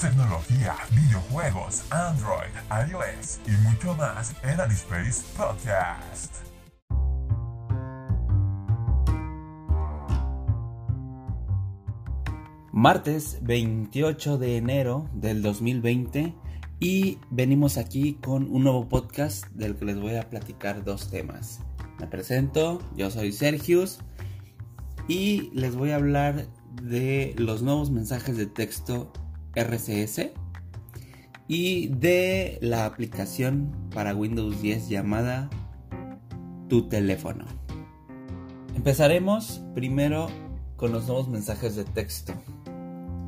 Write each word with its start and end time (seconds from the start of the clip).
tecnología, 0.00 0.76
videojuegos, 0.92 1.84
Android, 1.90 2.52
iOS 2.90 3.40
y 3.46 3.50
mucho 3.66 3.94
más 3.94 4.34
en 4.42 4.60
Anispace 4.60 5.22
Podcast. 5.36 6.34
Martes 12.72 13.38
28 13.40 14.36
de 14.36 14.58
enero 14.58 15.08
del 15.14 15.40
2020 15.40 16.34
y 16.78 17.18
venimos 17.30 17.78
aquí 17.78 18.18
con 18.22 18.50
un 18.50 18.64
nuevo 18.64 18.86
podcast 18.90 19.46
del 19.52 19.76
que 19.76 19.86
les 19.86 19.98
voy 19.98 20.16
a 20.16 20.28
platicar 20.28 20.84
dos 20.84 21.10
temas. 21.10 21.60
Me 21.98 22.06
presento, 22.06 22.82
yo 22.96 23.10
soy 23.10 23.32
Sergius 23.32 24.00
y 25.08 25.50
les 25.54 25.74
voy 25.74 25.92
a 25.92 25.96
hablar 25.96 26.48
de 26.82 27.34
los 27.38 27.62
nuevos 27.62 27.90
mensajes 27.90 28.36
de 28.36 28.44
texto 28.44 29.10
RCS 29.56 30.30
y 31.48 31.88
de 31.88 32.58
la 32.60 32.86
aplicación 32.86 33.72
para 33.92 34.14
Windows 34.14 34.60
10 34.62 34.88
llamada 34.88 35.50
Tu 36.68 36.88
teléfono. 36.88 37.44
Empezaremos 38.74 39.62
primero 39.74 40.28
con 40.76 40.92
los 40.92 41.06
nuevos 41.06 41.28
mensajes 41.28 41.76
de 41.76 41.84
texto. 41.84 42.34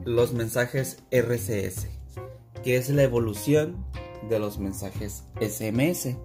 Los 0.04 0.32
mensajes 0.32 1.02
RCS, 1.10 1.88
que 2.62 2.76
es 2.76 2.90
la 2.90 3.02
evolución 3.02 3.84
de 4.28 4.38
los 4.38 4.58
mensajes 4.58 5.24
SMS. 5.40 6.16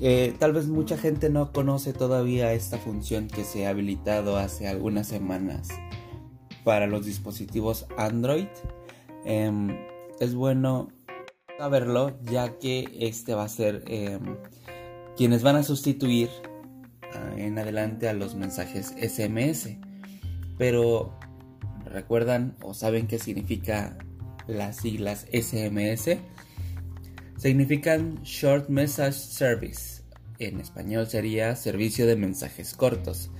Eh, 0.00 0.34
tal 0.38 0.52
vez 0.52 0.66
mucha 0.66 0.96
gente 0.96 1.30
no 1.30 1.52
conoce 1.52 1.92
todavía 1.92 2.52
esta 2.52 2.78
función 2.78 3.28
que 3.28 3.44
se 3.44 3.66
ha 3.66 3.70
habilitado 3.70 4.36
hace 4.36 4.68
algunas 4.68 5.06
semanas 5.06 5.68
para 6.64 6.86
los 6.86 7.06
dispositivos 7.06 7.86
Android. 7.96 8.46
Em, 9.24 9.76
es 10.18 10.34
bueno 10.34 10.88
saberlo 11.58 12.18
ya 12.22 12.58
que 12.58 12.88
este 13.00 13.34
va 13.34 13.44
a 13.44 13.48
ser 13.48 13.84
em, 13.86 14.36
quienes 15.16 15.42
van 15.42 15.56
a 15.56 15.62
sustituir 15.62 16.30
ah, 17.14 17.34
en 17.36 17.58
adelante 17.58 18.08
a 18.08 18.14
los 18.14 18.34
mensajes 18.34 18.94
SMS. 19.00 19.78
Pero 20.58 21.18
recuerdan 21.84 22.56
o 22.62 22.74
saben 22.74 23.06
qué 23.06 23.18
significa 23.18 23.98
las 24.46 24.76
siglas 24.76 25.26
SMS 25.32 26.18
significan 27.40 28.22
Short 28.22 28.68
Message 28.68 29.14
Service. 29.14 30.02
En 30.38 30.60
español 30.60 31.06
sería 31.06 31.56
servicio 31.56 32.06
de 32.06 32.16
mensajes 32.16 32.74
cortos. 32.74 33.30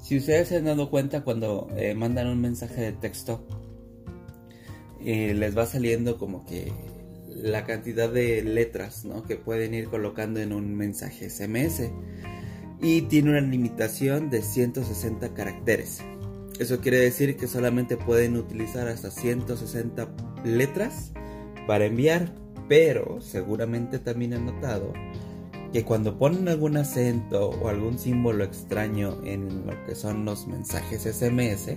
Si 0.00 0.16
ustedes 0.16 0.48
se 0.48 0.56
han 0.56 0.64
dado 0.64 0.90
cuenta 0.90 1.22
cuando 1.22 1.68
eh, 1.76 1.94
mandan 1.94 2.26
un 2.26 2.40
mensaje 2.40 2.80
de 2.80 2.92
texto, 2.92 3.46
les 5.04 5.56
va 5.56 5.66
saliendo 5.66 6.18
como 6.18 6.44
que 6.44 6.72
la 7.28 7.64
cantidad 7.64 8.10
de 8.10 8.42
letras 8.42 9.06
que 9.26 9.36
pueden 9.36 9.74
ir 9.74 9.88
colocando 9.88 10.40
en 10.40 10.52
un 10.52 10.74
mensaje 10.74 11.30
SMS. 11.30 11.90
Y 12.80 13.02
tiene 13.02 13.30
una 13.30 13.40
limitación 13.40 14.30
de 14.30 14.42
160 14.42 15.34
caracteres. 15.34 16.00
Eso 16.60 16.80
quiere 16.80 16.98
decir 16.98 17.36
que 17.36 17.48
solamente 17.48 17.96
pueden 17.96 18.36
utilizar 18.36 18.88
hasta 18.88 19.10
160 19.10 20.08
letras 20.44 21.12
para 21.66 21.86
enviar 21.86 22.32
pero 22.68 23.20
seguramente 23.20 23.98
también 23.98 24.34
han 24.34 24.46
notado 24.46 24.92
que 25.72 25.84
cuando 25.84 26.18
ponen 26.18 26.48
algún 26.48 26.76
acento 26.76 27.50
o 27.50 27.68
algún 27.68 27.98
símbolo 27.98 28.44
extraño 28.44 29.18
en 29.24 29.66
lo 29.66 29.84
que 29.84 29.94
son 29.94 30.24
los 30.24 30.46
mensajes 30.46 31.02
SMS, 31.02 31.76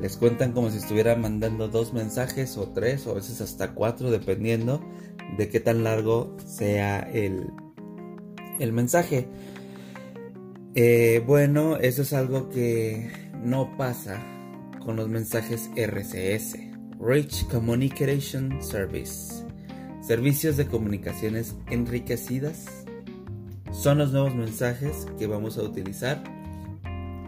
les 0.00 0.16
cuentan 0.16 0.52
como 0.52 0.70
si 0.70 0.78
estuvieran 0.78 1.20
mandando 1.20 1.68
dos 1.68 1.92
mensajes 1.92 2.56
o 2.56 2.68
tres 2.70 3.06
o 3.06 3.12
a 3.12 3.14
veces 3.14 3.40
hasta 3.40 3.74
cuatro 3.74 4.10
dependiendo 4.10 4.82
de 5.36 5.48
qué 5.48 5.60
tan 5.60 5.84
largo 5.84 6.36
sea 6.44 7.00
el, 7.00 7.50
el 8.58 8.72
mensaje. 8.72 9.28
Eh, 10.74 11.22
bueno, 11.24 11.76
eso 11.76 12.02
es 12.02 12.12
algo 12.12 12.48
que 12.48 13.10
no 13.42 13.76
pasa 13.76 14.20
con 14.84 14.96
los 14.96 15.08
mensajes 15.08 15.70
RCS, 15.76 16.56
Rich 16.98 17.46
Communication 17.48 18.60
Service. 18.62 19.44
Servicios 20.00 20.56
de 20.56 20.66
comunicaciones 20.66 21.54
enriquecidas 21.70 22.81
son 23.72 23.98
los 23.98 24.12
nuevos 24.12 24.34
mensajes 24.34 25.06
que 25.18 25.26
vamos 25.26 25.58
a 25.58 25.62
utilizar 25.62 26.22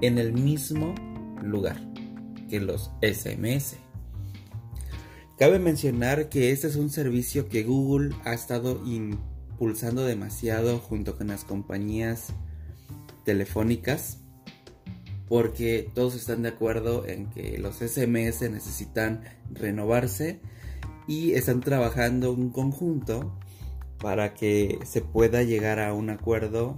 en 0.02 0.18
el 0.18 0.32
mismo 0.32 0.94
lugar 1.42 1.80
que 2.48 2.60
los 2.60 2.90
SMS. 3.00 3.76
Cabe 5.38 5.58
mencionar 5.58 6.28
que 6.28 6.52
este 6.52 6.68
es 6.68 6.76
un 6.76 6.90
servicio 6.90 7.48
que 7.48 7.64
Google 7.64 8.14
ha 8.24 8.34
estado 8.34 8.80
impulsando 8.86 10.04
demasiado 10.04 10.78
junto 10.78 11.16
con 11.16 11.28
las 11.28 11.44
compañías 11.44 12.28
telefónicas 13.24 14.18
porque 15.28 15.90
todos 15.94 16.14
están 16.14 16.42
de 16.42 16.50
acuerdo 16.50 17.06
en 17.06 17.30
que 17.30 17.58
los 17.58 17.76
SMS 17.76 18.42
necesitan 18.50 19.24
renovarse 19.50 20.40
y 21.08 21.32
están 21.32 21.60
trabajando 21.60 22.34
en 22.34 22.50
conjunto 22.50 23.36
para 24.04 24.34
que 24.34 24.80
se 24.84 25.00
pueda 25.00 25.42
llegar 25.44 25.80
a 25.80 25.94
un 25.94 26.10
acuerdo 26.10 26.76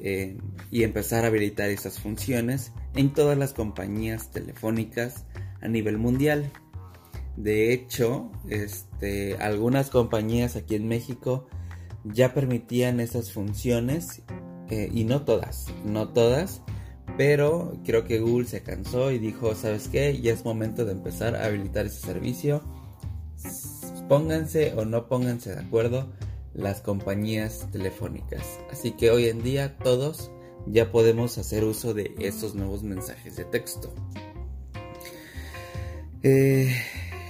eh, 0.00 0.38
y 0.70 0.82
empezar 0.82 1.24
a 1.24 1.26
habilitar 1.26 1.68
esas 1.68 2.00
funciones 2.00 2.72
en 2.94 3.12
todas 3.12 3.36
las 3.36 3.52
compañías 3.52 4.30
telefónicas 4.30 5.26
a 5.60 5.68
nivel 5.68 5.98
mundial. 5.98 6.50
De 7.36 7.74
hecho, 7.74 8.32
este, 8.48 9.36
algunas 9.36 9.90
compañías 9.90 10.56
aquí 10.56 10.74
en 10.74 10.88
México 10.88 11.48
ya 12.02 12.32
permitían 12.32 12.98
esas 12.98 13.30
funciones 13.30 14.22
eh, 14.70 14.88
y 14.90 15.04
no 15.04 15.20
todas, 15.20 15.66
no 15.84 16.14
todas, 16.14 16.62
pero 17.18 17.78
creo 17.84 18.06
que 18.06 18.20
Google 18.20 18.46
se 18.46 18.62
cansó 18.62 19.10
y 19.10 19.18
dijo, 19.18 19.54
¿sabes 19.54 19.88
qué? 19.88 20.18
Ya 20.18 20.32
es 20.32 20.46
momento 20.46 20.86
de 20.86 20.92
empezar 20.92 21.36
a 21.36 21.44
habilitar 21.44 21.84
ese 21.84 22.00
servicio 22.00 22.62
pónganse 24.08 24.74
o 24.74 24.84
no 24.84 25.08
pónganse 25.08 25.54
de 25.54 25.60
acuerdo 25.60 26.08
las 26.54 26.80
compañías 26.80 27.68
telefónicas. 27.72 28.42
Así 28.70 28.92
que 28.92 29.10
hoy 29.10 29.28
en 29.28 29.42
día 29.42 29.76
todos 29.78 30.30
ya 30.66 30.90
podemos 30.90 31.36
hacer 31.38 31.64
uso 31.64 31.94
de 31.94 32.14
estos 32.18 32.54
nuevos 32.54 32.82
mensajes 32.82 33.36
de 33.36 33.44
texto. 33.44 33.94
Eh, 36.22 36.74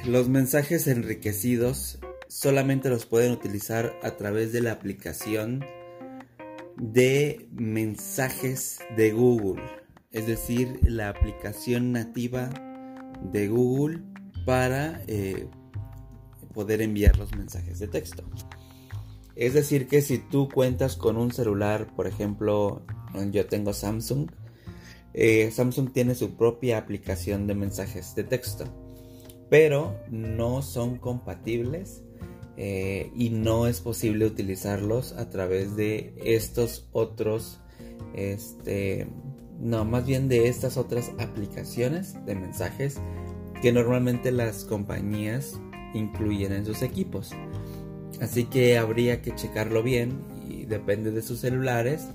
los 0.07 0.29
mensajes 0.29 0.87
enriquecidos 0.87 1.99
solamente 2.29 2.89
los 2.91 3.07
pueden 3.07 3.33
utilizar 3.33 3.99
a 4.03 4.17
través 4.17 4.53
de 4.53 4.61
la 4.61 4.73
aplicación 4.73 5.65
de 6.77 7.49
mensajes 7.53 8.81
de 8.97 9.13
Google, 9.13 9.63
es 10.11 10.27
decir, 10.27 10.81
la 10.83 11.09
aplicación 11.09 11.93
nativa 11.93 12.51
de 13.33 13.49
Google 13.49 14.03
para 14.45 15.03
eh, 15.07 15.49
poder 16.53 16.83
enviar 16.83 17.17
los 17.17 17.35
mensajes 17.35 17.79
de 17.79 17.89
texto. 17.89 18.25
Es 19.37 19.55
decir, 19.55 19.89
que 19.89 20.01
si 20.01 20.19
tú 20.19 20.49
cuentas 20.49 20.97
con 20.97 21.17
un 21.17 21.33
celular, 21.33 21.95
por 21.97 22.07
ejemplo, 22.07 22.83
yo 23.31 23.47
tengo 23.47 23.73
Samsung, 23.73 24.31
eh, 25.13 25.51
Samsung 25.51 25.93
tiene 25.93 26.15
su 26.15 26.37
propia 26.37 26.79
aplicación 26.79 27.47
de 27.47 27.55
mensajes 27.55 28.15
de 28.15 28.25
texto, 28.25 28.65
pero 29.51 29.97
no 30.11 30.63
son 30.63 30.99
compatibles 30.99 32.03
eh, 32.57 33.11
y 33.15 33.31
no 33.31 33.67
es 33.67 33.81
posible 33.81 34.27
utilizarlos 34.27 35.13
a 35.13 35.31
través 35.31 35.77
de 35.77 36.15
estos 36.25 36.89
otros, 36.93 37.61
este, 38.15 39.09
no, 39.59 39.85
más 39.85 40.07
bien 40.07 40.29
de 40.29 40.49
estas 40.49 40.77
otras 40.77 41.11
aplicaciones 41.19 42.15
de 42.27 42.37
mensajes 42.37 43.01
que 43.63 43.73
normalmente 43.73 44.31
las 44.31 44.65
compañías 44.65 45.61
incluyen 45.95 46.53
en 46.53 46.65
sus 46.65 46.83
equipos. 46.83 47.31
Así 48.25 48.45
que 48.45 48.79
habría 48.79 49.21
que 49.21 49.35
checarlo 49.35 49.83
bien 49.83 50.19
y 50.49 50.65
depende 50.65 51.11
de 51.11 51.21
sus 51.21 51.41
celulares. 51.41 52.09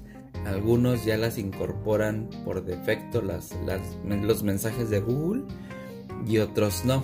Algunos 0.44 1.06
ya 1.06 1.18
las 1.18 1.38
incorporan 1.38 2.32
por 2.44 2.66
defecto 2.66 3.22
las, 3.22 3.56
los 4.04 4.42
mensajes 4.42 4.90
de 4.90 5.02
Google 5.02 5.44
y 6.28 6.40
otros 6.40 6.84
no. 6.84 7.04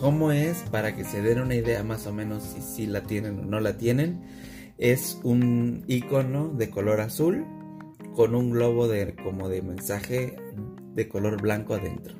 ¿Cómo 0.00 0.32
es? 0.32 0.64
Para 0.72 0.96
que 0.96 1.04
se 1.04 1.22
den 1.22 1.40
una 1.40 1.54
idea 1.54 1.84
más 1.84 2.08
o 2.08 2.12
menos 2.12 2.42
si, 2.42 2.60
si 2.60 2.86
la 2.88 3.04
tienen 3.04 3.38
o 3.38 3.44
no 3.44 3.60
la 3.60 3.78
tienen. 3.78 4.20
Es 4.78 5.20
un 5.22 5.84
icono 5.86 6.48
de 6.48 6.70
color 6.70 7.00
azul 7.00 7.46
con 8.16 8.34
un 8.34 8.50
globo 8.50 8.88
de, 8.88 9.14
como 9.14 9.48
de 9.48 9.62
mensaje 9.62 10.34
de 10.92 11.08
color 11.08 11.40
blanco 11.40 11.74
adentro. 11.74 12.16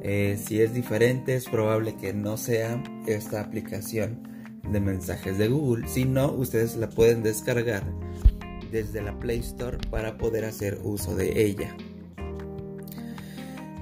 Eh, 0.00 0.38
si 0.42 0.62
es 0.62 0.72
diferente, 0.72 1.34
es 1.34 1.44
probable 1.44 1.96
que 1.96 2.14
no 2.14 2.38
sea 2.38 2.82
esta 3.06 3.42
aplicación 3.42 4.35
de 4.70 4.80
mensajes 4.80 5.38
de 5.38 5.48
Google. 5.48 5.88
Si 5.88 6.04
no, 6.04 6.32
ustedes 6.32 6.76
la 6.76 6.88
pueden 6.88 7.22
descargar 7.22 7.84
desde 8.70 9.02
la 9.02 9.18
Play 9.18 9.38
Store 9.40 9.78
para 9.90 10.18
poder 10.18 10.44
hacer 10.44 10.78
uso 10.82 11.14
de 11.14 11.44
ella. 11.44 11.76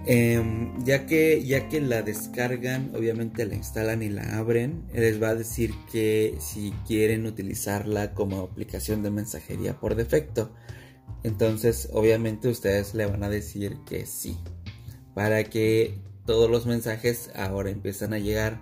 Em, 0.06 0.84
ya, 0.84 1.06
que, 1.06 1.42
ya 1.44 1.69
que 1.69 1.81
la 1.81 2.02
descargan, 2.02 2.92
obviamente 2.94 3.46
la 3.46 3.54
instalan 3.54 4.02
y 4.02 4.10
la 4.10 4.36
abren, 4.36 4.84
les 4.92 5.22
va 5.22 5.31
a 5.31 5.34
decir 5.34 5.72
que 5.90 6.36
si 6.40 6.72
quieren 6.86 7.25
utilizarla 7.25 8.12
como 8.12 8.40
aplicación 8.40 9.02
de 9.02 9.10
mensajería 9.10 9.81
por 9.81 9.94
defecto. 9.94 10.52
Entonces, 11.22 11.88
obviamente 11.92 12.48
ustedes 12.48 12.94
le 12.94 13.06
van 13.06 13.22
a 13.22 13.31
decir 13.31 13.78
que 13.86 14.04
sí. 14.04 14.36
Para 15.14 15.44
que 15.44 15.98
todos 16.26 16.50
los 16.50 16.66
mensajes 16.66 17.31
ahora 17.34 17.70
empiezan 17.70 18.12
a 18.12 18.19
llegar 18.19 18.60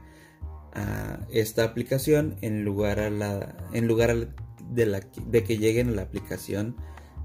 a 0.74 1.20
esta 1.30 1.64
aplicación 1.64 2.36
en 2.40 2.64
lugar, 2.64 3.00
a 3.00 3.10
la, 3.10 3.54
en 3.72 3.86
lugar 3.86 4.34
de, 4.70 4.86
la, 4.86 5.00
de 5.26 5.44
que 5.44 5.58
lleguen 5.58 5.90
a 5.90 5.92
la 5.92 6.02
aplicación 6.02 6.76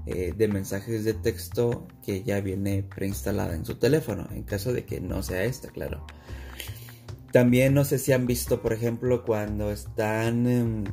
eh, 0.06 0.32
de 0.36 0.48
mensajes 0.48 1.04
de 1.04 1.14
texto 1.14 1.86
que 2.04 2.22
ya 2.22 2.40
viene 2.40 2.82
preinstalada 2.82 3.54
en 3.54 3.64
su 3.64 3.76
teléfono, 3.76 4.26
en 4.30 4.42
caso 4.42 4.72
de 4.72 4.84
que 4.84 5.00
no 5.00 5.22
sea 5.22 5.44
esta, 5.44 5.68
claro. 5.68 6.06
También 7.32 7.74
no 7.74 7.84
sé 7.84 7.98
si 7.98 8.12
han 8.12 8.26
visto, 8.26 8.62
por 8.62 8.72
ejemplo, 8.72 9.22
cuando 9.24 9.70
están, 9.70 10.84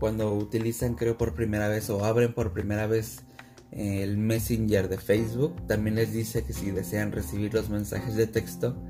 cuando 0.00 0.32
utilizan, 0.34 0.94
creo, 0.94 1.18
por 1.18 1.34
primera 1.34 1.68
vez 1.68 1.90
o 1.90 2.04
abren 2.04 2.32
por 2.32 2.54
primera 2.54 2.86
vez 2.86 3.24
eh, 3.70 4.02
el 4.02 4.16
Messenger 4.16 4.88
de 4.88 4.96
Facebook, 4.96 5.66
también 5.66 5.96
les 5.96 6.14
dice 6.14 6.42
que 6.44 6.54
si 6.54 6.70
desean 6.70 7.12
recibir 7.12 7.52
los 7.52 7.68
mensajes 7.68 8.14
de 8.14 8.26
texto 8.26 8.82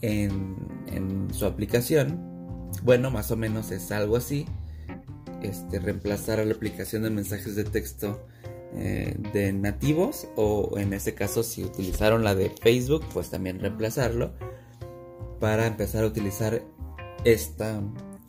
en 0.00 1.28
su 1.30 1.44
aplicación, 1.44 2.29
bueno, 2.82 3.10
más 3.10 3.30
o 3.30 3.36
menos 3.36 3.70
es 3.70 3.90
algo 3.92 4.16
así. 4.16 4.46
Este, 5.42 5.78
reemplazar 5.78 6.38
a 6.38 6.44
la 6.44 6.52
aplicación 6.52 7.02
de 7.02 7.10
mensajes 7.10 7.56
de 7.56 7.64
texto 7.64 8.26
eh, 8.74 9.16
de 9.32 9.52
nativos 9.52 10.28
o 10.36 10.78
en 10.78 10.92
ese 10.92 11.14
caso 11.14 11.42
si 11.42 11.64
utilizaron 11.64 12.22
la 12.22 12.34
de 12.34 12.50
Facebook 12.50 13.04
pues 13.12 13.30
también 13.30 13.58
reemplazarlo 13.58 14.32
para 15.40 15.66
empezar 15.66 16.04
a 16.04 16.06
utilizar 16.06 16.62
esta, 17.24 17.80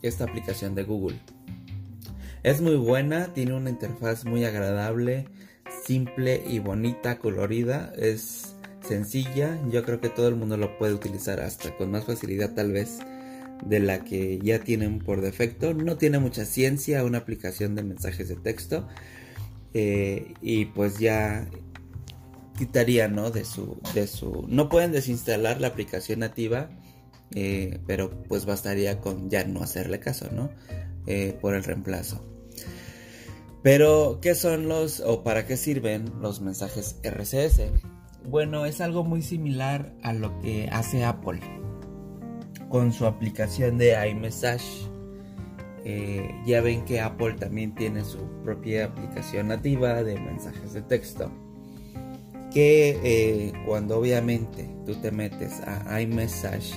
esta 0.01 0.23
aplicación 0.23 0.73
de 0.73 0.83
Google. 0.83 1.19
Es 2.43 2.61
muy 2.61 2.75
buena, 2.75 3.33
tiene 3.33 3.53
una 3.53 3.69
interfaz 3.69 4.25
muy 4.25 4.45
agradable, 4.45 5.27
simple 5.85 6.41
y 6.47 6.59
bonita, 6.59 7.19
colorida, 7.19 7.93
es 7.97 8.55
sencilla, 8.87 9.59
yo 9.69 9.83
creo 9.83 10.01
que 10.01 10.09
todo 10.09 10.27
el 10.27 10.35
mundo 10.35 10.57
lo 10.57 10.77
puede 10.77 10.93
utilizar 10.93 11.39
hasta 11.39 11.75
con 11.77 11.91
más 11.91 12.05
facilidad 12.05 12.55
tal 12.55 12.71
vez 12.71 12.99
de 13.65 13.79
la 13.79 14.03
que 14.03 14.39
ya 14.41 14.59
tienen 14.59 14.99
por 14.99 15.21
defecto. 15.21 15.73
No 15.73 15.97
tiene 15.97 16.19
mucha 16.19 16.45
ciencia 16.45 17.03
una 17.03 17.19
aplicación 17.19 17.75
de 17.75 17.83
mensajes 17.83 18.29
de 18.29 18.35
texto, 18.35 18.87
eh, 19.73 20.33
y 20.41 20.65
pues 20.65 20.99
ya 20.99 21.47
quitaría 22.57 23.07
no 23.07 23.31
de 23.31 23.45
su 23.45 23.79
de 23.93 24.05
su 24.05 24.45
no 24.49 24.67
pueden 24.67 24.91
desinstalar 24.91 25.61
la 25.61 25.67
aplicación 25.67 26.19
nativa 26.19 26.69
eh, 27.33 27.79
pero 27.87 28.11
pues 28.27 28.45
bastaría 28.45 28.99
con 28.99 29.29
ya 29.29 29.45
no 29.45 29.63
hacerle 29.63 30.01
caso 30.01 30.29
no 30.31 30.49
eh, 31.07 31.37
por 31.39 31.55
el 31.55 31.63
reemplazo. 31.63 32.27
Pero 33.63 34.19
qué 34.21 34.35
son 34.35 34.67
los 34.67 34.99
o 34.99 35.23
para 35.23 35.45
qué 35.45 35.55
sirven 35.55 36.11
los 36.19 36.41
mensajes 36.41 36.97
RCS 37.03 37.61
bueno 38.25 38.65
es 38.65 38.81
algo 38.81 39.03
muy 39.03 39.21
similar 39.21 39.93
a 40.03 40.13
lo 40.13 40.37
que 40.41 40.67
hace 40.71 41.05
Apple 41.05 41.39
con 42.71 42.93
su 42.93 43.05
aplicación 43.05 43.77
de 43.77 43.95
iMessage 44.09 44.89
eh, 45.83 46.29
ya 46.45 46.61
ven 46.61 46.85
que 46.85 46.99
Apple 46.99 47.33
también 47.33 47.73
tiene 47.73 48.05
su 48.05 48.19
propia 48.43 48.85
aplicación 48.85 49.47
nativa 49.47 50.03
de 50.03 50.19
mensajes 50.19 50.73
de 50.73 50.81
texto. 50.83 51.31
Que 52.51 52.99
eh, 53.03 53.53
cuando 53.65 53.97
obviamente 53.97 54.69
tú 54.85 54.93
te 54.95 55.11
metes 55.11 55.61
a 55.61 56.01
iMessage 56.01 56.73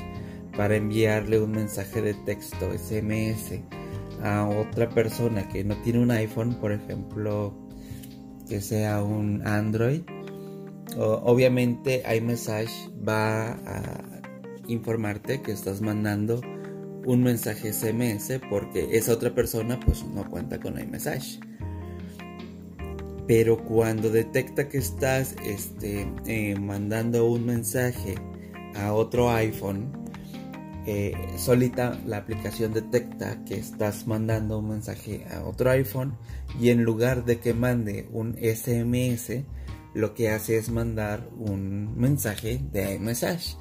para 0.57 0.77
enviarle 0.77 1.41
un 1.41 1.51
mensaje 1.51 2.01
de 2.01 2.15
texto 2.15 2.73
SMS 2.73 3.61
a 4.23 4.47
otra 4.47 4.89
persona 4.89 5.49
que 5.49 5.65
no 5.65 5.77
tiene 5.83 5.99
un 5.99 6.11
iPhone, 6.13 6.55
por 6.55 6.73
ejemplo, 6.73 7.53
que 8.49 8.61
sea 8.61 9.03
un 9.03 9.47
Android, 9.47 10.03
obviamente 10.97 12.05
iMessage 12.17 12.71
va 13.07 13.51
a 13.53 14.14
informarte 14.69 15.43
que 15.43 15.53
estás 15.53 15.81
mandando 15.81 16.41
un 17.07 17.23
mensaje 17.23 17.73
SMS 17.73 18.41
porque 18.49 18.97
esa 18.97 19.13
otra 19.13 19.35
persona 19.35 19.79
pues 19.81 20.05
no 20.05 20.29
cuenta 20.29 20.61
con 20.61 20.79
iMessage. 20.79 21.41
Pero 23.27 23.65
cuando 23.65 24.11
detecta 24.11 24.69
que 24.69 24.79
estás 24.79 25.35
este, 25.45 26.07
eh, 26.27 26.59
mandando 26.59 27.27
un 27.27 27.47
mensaje 27.47 28.17
a 28.75 28.93
otro 28.93 29.31
iPhone, 29.31 30.05
eh, 30.87 31.15
solita 31.39 31.99
la 32.05 32.19
aplicación 32.19 32.75
detecta 32.75 33.43
que 33.45 33.55
estás 33.55 34.07
mandando 34.07 34.59
un 34.59 34.69
mensaje 34.69 35.25
a 35.33 35.43
otro 35.43 35.71
iPhone 35.71 36.19
y 36.61 36.69
en 36.69 36.85
lugar 36.85 37.25
de 37.25 37.39
que 37.39 37.55
mande 37.55 38.07
un 38.13 38.37
SMS, 38.37 39.45
lo 39.95 40.13
que 40.13 40.29
hace 40.29 40.59
es 40.59 40.69
mandar 40.69 41.27
un 41.39 41.99
mensaje 41.99 42.61
de 42.73 42.97
iMessage. 42.97 43.57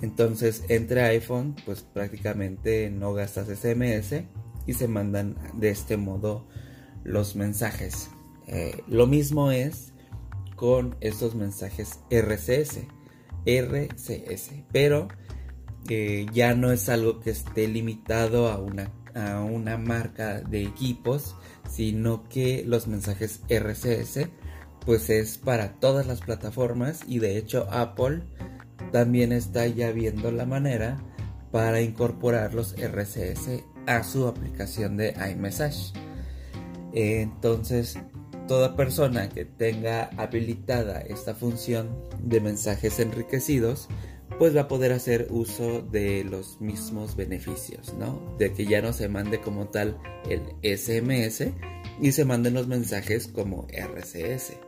Entonces, 0.00 0.64
entre 0.68 1.02
iPhone, 1.02 1.56
pues 1.64 1.82
prácticamente 1.82 2.90
no 2.90 3.14
gastas 3.14 3.48
SMS 3.48 4.22
y 4.66 4.74
se 4.74 4.88
mandan 4.88 5.36
de 5.54 5.70
este 5.70 5.96
modo 5.96 6.46
los 7.04 7.36
mensajes. 7.36 8.10
Eh, 8.46 8.82
lo 8.86 9.06
mismo 9.06 9.50
es 9.50 9.92
con 10.54 10.96
estos 11.00 11.34
mensajes 11.34 12.00
RCS, 12.10 12.80
RCS, 13.44 14.50
pero 14.72 15.08
eh, 15.88 16.26
ya 16.32 16.54
no 16.54 16.70
es 16.70 16.88
algo 16.88 17.20
que 17.20 17.30
esté 17.30 17.66
limitado 17.66 18.48
a 18.48 18.58
una, 18.58 18.92
a 19.14 19.40
una 19.40 19.78
marca 19.78 20.40
de 20.40 20.62
equipos, 20.62 21.34
sino 21.68 22.28
que 22.28 22.64
los 22.66 22.86
mensajes 22.86 23.40
RCS 23.48 24.28
pues 24.84 25.10
es 25.10 25.38
para 25.38 25.74
todas 25.80 26.06
las 26.06 26.20
plataformas 26.20 27.02
y 27.06 27.18
de 27.18 27.36
hecho 27.36 27.68
Apple 27.70 28.22
también 28.92 29.32
está 29.32 29.66
ya 29.66 29.90
viendo 29.92 30.30
la 30.30 30.46
manera 30.46 30.98
para 31.50 31.80
incorporar 31.80 32.54
los 32.54 32.74
RCS 32.78 33.62
a 33.86 34.02
su 34.04 34.26
aplicación 34.26 34.96
de 34.96 35.14
iMessage. 35.30 35.92
Entonces, 36.92 37.98
toda 38.46 38.76
persona 38.76 39.28
que 39.28 39.44
tenga 39.44 40.10
habilitada 40.16 41.00
esta 41.00 41.34
función 41.34 41.88
de 42.22 42.40
mensajes 42.40 42.98
enriquecidos, 42.98 43.88
pues 44.38 44.56
va 44.56 44.62
a 44.62 44.68
poder 44.68 44.92
hacer 44.92 45.28
uso 45.30 45.82
de 45.82 46.24
los 46.24 46.60
mismos 46.60 47.16
beneficios, 47.16 47.94
¿no? 47.94 48.36
De 48.38 48.52
que 48.52 48.66
ya 48.66 48.82
no 48.82 48.92
se 48.92 49.08
mande 49.08 49.40
como 49.40 49.68
tal 49.68 49.98
el 50.28 50.42
SMS 50.62 51.48
y 52.00 52.12
se 52.12 52.24
manden 52.24 52.54
los 52.54 52.68
mensajes 52.68 53.26
como 53.26 53.66
RCS. 53.70 54.67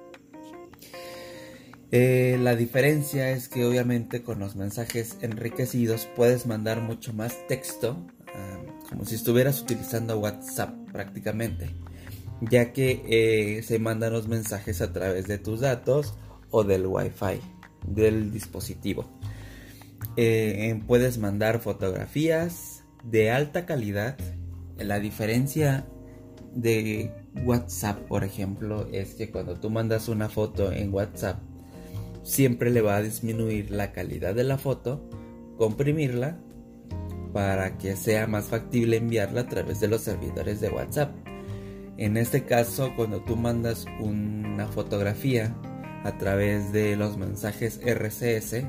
Eh, 1.92 2.38
la 2.40 2.54
diferencia 2.54 3.30
es 3.30 3.48
que 3.48 3.64
obviamente 3.64 4.22
con 4.22 4.38
los 4.38 4.54
mensajes 4.54 5.16
enriquecidos 5.22 6.08
puedes 6.14 6.46
mandar 6.46 6.80
mucho 6.80 7.12
más 7.12 7.36
texto, 7.48 7.96
como 8.88 9.04
si 9.04 9.16
estuvieras 9.16 9.60
utilizando 9.60 10.18
WhatsApp 10.18 10.72
prácticamente, 10.92 11.70
ya 12.40 12.72
que 12.72 13.02
eh, 13.08 13.62
se 13.62 13.78
mandan 13.78 14.12
los 14.12 14.28
mensajes 14.28 14.80
a 14.80 14.92
través 14.92 15.26
de 15.26 15.38
tus 15.38 15.60
datos 15.60 16.14
o 16.50 16.62
del 16.62 16.86
Wi-Fi 16.86 17.40
del 17.86 18.32
dispositivo. 18.32 19.10
Eh, 20.16 20.80
puedes 20.86 21.18
mandar 21.18 21.60
fotografías 21.60 22.84
de 23.04 23.30
alta 23.30 23.66
calidad. 23.66 24.16
La 24.78 25.00
diferencia 25.00 25.86
de 26.54 27.12
WhatsApp, 27.44 27.98
por 28.06 28.24
ejemplo, 28.24 28.88
es 28.92 29.14
que 29.14 29.30
cuando 29.30 29.58
tú 29.58 29.70
mandas 29.70 30.08
una 30.08 30.28
foto 30.28 30.72
en 30.72 30.92
WhatsApp 30.92 31.49
siempre 32.22 32.70
le 32.70 32.80
va 32.80 32.96
a 32.96 33.02
disminuir 33.02 33.70
la 33.70 33.92
calidad 33.92 34.34
de 34.34 34.44
la 34.44 34.58
foto, 34.58 35.08
comprimirla 35.56 36.38
para 37.32 37.78
que 37.78 37.96
sea 37.96 38.26
más 38.26 38.46
factible 38.46 38.96
enviarla 38.96 39.42
a 39.42 39.48
través 39.48 39.80
de 39.80 39.88
los 39.88 40.02
servidores 40.02 40.60
de 40.60 40.70
WhatsApp. 40.70 41.14
En 41.96 42.16
este 42.16 42.44
caso, 42.44 42.92
cuando 42.96 43.22
tú 43.22 43.36
mandas 43.36 43.84
una 44.00 44.66
fotografía 44.68 45.54
a 46.02 46.16
través 46.16 46.72
de 46.72 46.96
los 46.96 47.18
mensajes 47.18 47.80
RCS 47.84 48.64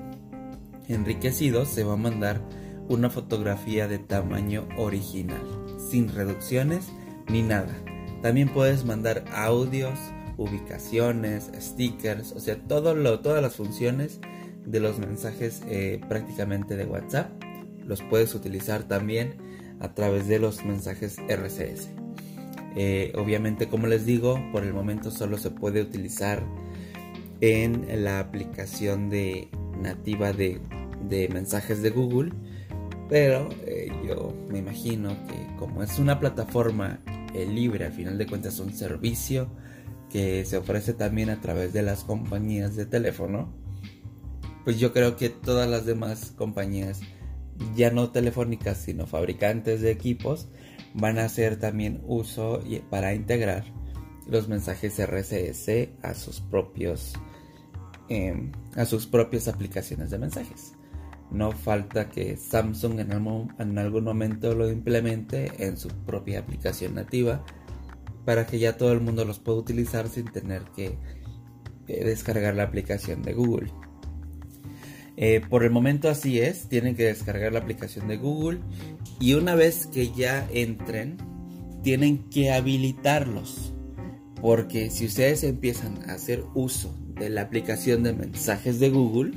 enriquecidos, 0.90 1.70
se 1.70 1.84
va 1.84 1.94
a 1.94 1.98
mandar 1.98 2.42
una 2.90 3.10
fotografía 3.10 3.88
de 3.88 4.00
tamaño 4.00 4.68
original, 4.78 5.42
sin 5.90 6.10
reducciones 6.10 6.92
ni 7.30 7.42
nada. 7.42 7.74
También 8.22 8.50
puedes 8.50 8.86
mandar 8.86 9.24
audios, 9.34 9.98
ubicaciones, 10.42 11.52
stickers, 11.60 12.32
o 12.32 12.40
sea, 12.40 12.58
todo 12.58 12.96
lo, 12.96 13.20
todas 13.20 13.42
las 13.42 13.56
funciones 13.56 14.20
de 14.66 14.80
los 14.80 14.98
mensajes 15.00 15.62
eh, 15.68 16.02
prácticamente 16.10 16.76
de 16.76 16.86
WhatsApp 16.86 17.30
los 17.86 18.02
puedes 18.02 18.34
utilizar 18.36 18.84
también 18.84 19.36
a 19.80 19.94
través 19.94 20.28
de 20.28 20.40
los 20.40 20.64
mensajes 20.66 21.18
RCS. 21.28 21.90
Eh, 22.76 23.12
obviamente, 23.16 23.68
como 23.68 23.88
les 23.88 24.06
digo, 24.06 24.40
por 24.52 24.64
el 24.64 24.74
momento 24.74 25.12
solo 25.12 25.38
se 25.38 25.52
puede 25.52 25.82
utilizar 25.82 26.44
en 27.42 28.04
la 28.04 28.20
aplicación 28.20 29.10
de 29.10 29.50
nativa 29.80 30.32
de, 30.32 30.60
mensajes 31.34 31.82
de 31.82 31.90
Google, 31.90 32.32
pero 33.10 33.50
eh, 33.66 33.92
yo 34.08 34.34
me 34.50 34.60
imagino 34.60 35.10
que 35.28 35.58
como 35.58 35.84
es 35.84 36.00
una 36.00 36.20
plataforma 36.20 37.00
libre, 37.34 37.86
al 37.86 37.94
final 37.94 38.18
de 38.18 38.28
cuentas 38.28 38.60
un 38.60 38.74
servicio 38.74 39.50
que 40.12 40.46
se 40.46 40.58
ofrece 40.58 40.94
también 40.94 41.30
a 41.30 41.42
través 41.42 41.74
de 41.74 41.82
las 41.82 42.04
compañías 42.04 42.76
de 42.76 42.86
teléfono, 42.86 43.54
pues 44.64 44.80
yo 44.80 44.94
creo 44.94 45.16
que 45.16 45.30
todas 45.30 45.70
las 45.70 45.86
demás 45.86 46.34
compañías, 46.36 47.02
ya 47.76 47.92
no 47.92 48.12
telefónicas, 48.12 48.78
sino 48.78 49.08
fabricantes 49.08 49.82
de 49.82 49.92
equipos, 49.92 50.50
van 50.94 51.18
a 51.18 51.26
hacer 51.26 51.58
también 51.58 52.02
uso 52.06 52.62
para 52.90 53.14
integrar 53.14 53.64
los 54.28 54.48
mensajes 54.48 55.00
RCS 55.00 55.90
a 56.04 56.14
sus 56.14 56.42
propios 56.42 57.14
em, 58.10 58.52
a 58.76 58.86
sus 58.86 59.08
propias 59.08 59.48
aplicaciones 59.48 60.10
de 60.10 60.20
mensajes. 60.20 60.74
No 61.32 61.54
falta 61.54 62.10
que 62.10 62.36
Samsung 62.36 63.00
en 63.00 63.78
algún 63.80 64.04
momento 64.04 64.54
lo 64.54 64.70
implemente 64.70 65.66
en 65.66 65.78
su 65.78 65.88
propia 65.88 66.40
aplicación 66.40 66.96
nativa 66.96 67.46
para 68.26 68.46
que 68.46 68.60
ya 68.60 68.78
todo 68.78 68.92
el 68.92 69.02
mundo 69.02 69.26
los 69.26 69.40
pueda 69.40 69.58
utilizar 69.58 70.10
sin 70.10 70.26
tener 70.26 70.64
que 70.76 70.98
descargar 71.88 72.56
la 72.56 72.64
aplicación 72.64 73.22
de 73.22 73.34
Google. 73.34 73.72
Eh, 75.18 75.42
por 75.50 75.64
el 75.64 75.72
momento 75.72 76.10
así 76.10 76.40
es, 76.40 76.68
tienen 76.68 76.96
que 76.96 77.04
descargar 77.04 77.54
la 77.54 77.60
aplicación 77.60 78.08
de 78.08 78.18
Google 78.18 78.60
y 79.20 79.34
una 79.34 79.56
vez 79.56 79.88
que 79.88 80.12
ya 80.12 80.48
entren, 80.52 81.18
tienen 81.84 82.30
que 82.30 82.52
habilitarlos. 82.52 83.74
Porque 84.42 84.90
si 84.90 85.06
ustedes 85.06 85.44
empiezan 85.44 86.10
a 86.10 86.14
hacer 86.14 86.44
uso 86.56 86.96
de 87.20 87.30
la 87.30 87.42
aplicación 87.42 88.02
de 88.02 88.14
mensajes 88.14 88.80
de 88.80 88.90
Google, 88.90 89.34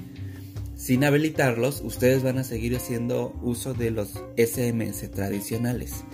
sin 0.74 1.04
habilitarlos, 1.04 1.82
ustedes 1.82 2.22
van 2.22 2.38
a 2.38 2.44
seguir 2.44 2.76
haciendo 2.76 3.34
uso 3.42 3.74
de 3.74 3.90
los 3.90 4.14
SMS 4.36 5.10
tradicionales. 5.10 6.04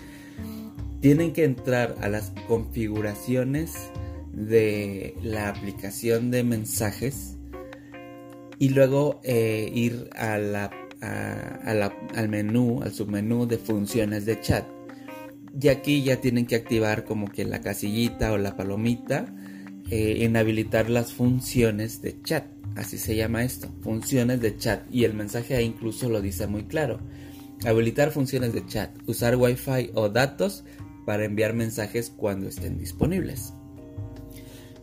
Tienen 1.00 1.32
que 1.32 1.44
entrar 1.44 1.96
a 2.02 2.08
las 2.08 2.32
configuraciones 2.46 3.90
de 4.32 5.14
la 5.22 5.48
aplicación 5.48 6.30
de 6.30 6.44
mensajes 6.44 7.36
y 8.58 8.68
luego 8.68 9.20
eh, 9.24 9.70
ir 9.74 10.10
a 10.14 10.36
la, 10.36 10.70
al 11.00 12.28
menú, 12.28 12.82
al 12.82 12.92
submenú 12.92 13.46
de 13.46 13.56
funciones 13.56 14.26
de 14.26 14.40
chat. 14.40 14.66
Y 15.58 15.68
aquí 15.68 16.02
ya 16.02 16.20
tienen 16.20 16.46
que 16.46 16.56
activar 16.56 17.04
como 17.04 17.28
que 17.28 17.44
la 17.46 17.60
casillita 17.62 18.32
o 18.32 18.38
la 18.38 18.56
palomita 18.56 19.34
eh, 19.90 20.18
en 20.24 20.36
habilitar 20.36 20.90
las 20.90 21.14
funciones 21.14 22.02
de 22.02 22.20
chat. 22.22 22.44
Así 22.76 22.98
se 22.98 23.16
llama 23.16 23.42
esto, 23.42 23.68
funciones 23.80 24.40
de 24.40 24.56
chat. 24.56 24.82
Y 24.92 25.04
el 25.04 25.14
mensaje 25.14 25.56
ahí 25.56 25.64
incluso 25.64 26.10
lo 26.10 26.20
dice 26.20 26.46
muy 26.46 26.64
claro. 26.64 27.00
Habilitar 27.64 28.10
funciones 28.10 28.52
de 28.52 28.64
chat, 28.66 28.90
usar 29.06 29.36
wifi 29.36 29.90
o 29.94 30.08
datos 30.08 30.64
para 31.10 31.24
enviar 31.24 31.54
mensajes 31.54 32.08
cuando 32.16 32.46
estén 32.46 32.78
disponibles. 32.78 33.52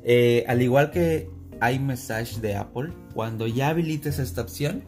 Eh, 0.04 0.44
al 0.50 0.62
igual 0.62 0.92
que 0.92 1.30
iMessage 1.62 2.42
de 2.42 2.58
Apple, 2.58 2.92
cuando 3.14 3.48
ya 3.48 3.70
habilites 3.70 4.20
esta 4.20 4.42
opción, 4.42 4.84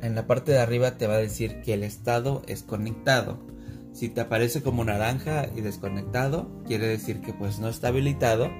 en 0.00 0.14
la 0.14 0.26
parte 0.26 0.52
de 0.52 0.60
arriba 0.60 0.96
te 0.96 1.06
va 1.06 1.16
a 1.16 1.18
decir 1.18 1.60
que 1.60 1.74
el 1.74 1.82
estado 1.82 2.40
es 2.46 2.62
conectado. 2.62 3.46
Si 3.92 4.08
te 4.08 4.22
aparece 4.22 4.62
como 4.62 4.86
naranja 4.86 5.50
y 5.54 5.60
desconectado, 5.60 6.62
quiere 6.66 6.86
decir 6.86 7.20
que 7.20 7.34
pues 7.34 7.58
no 7.58 7.68
está 7.68 7.88
habilitado 7.88 8.50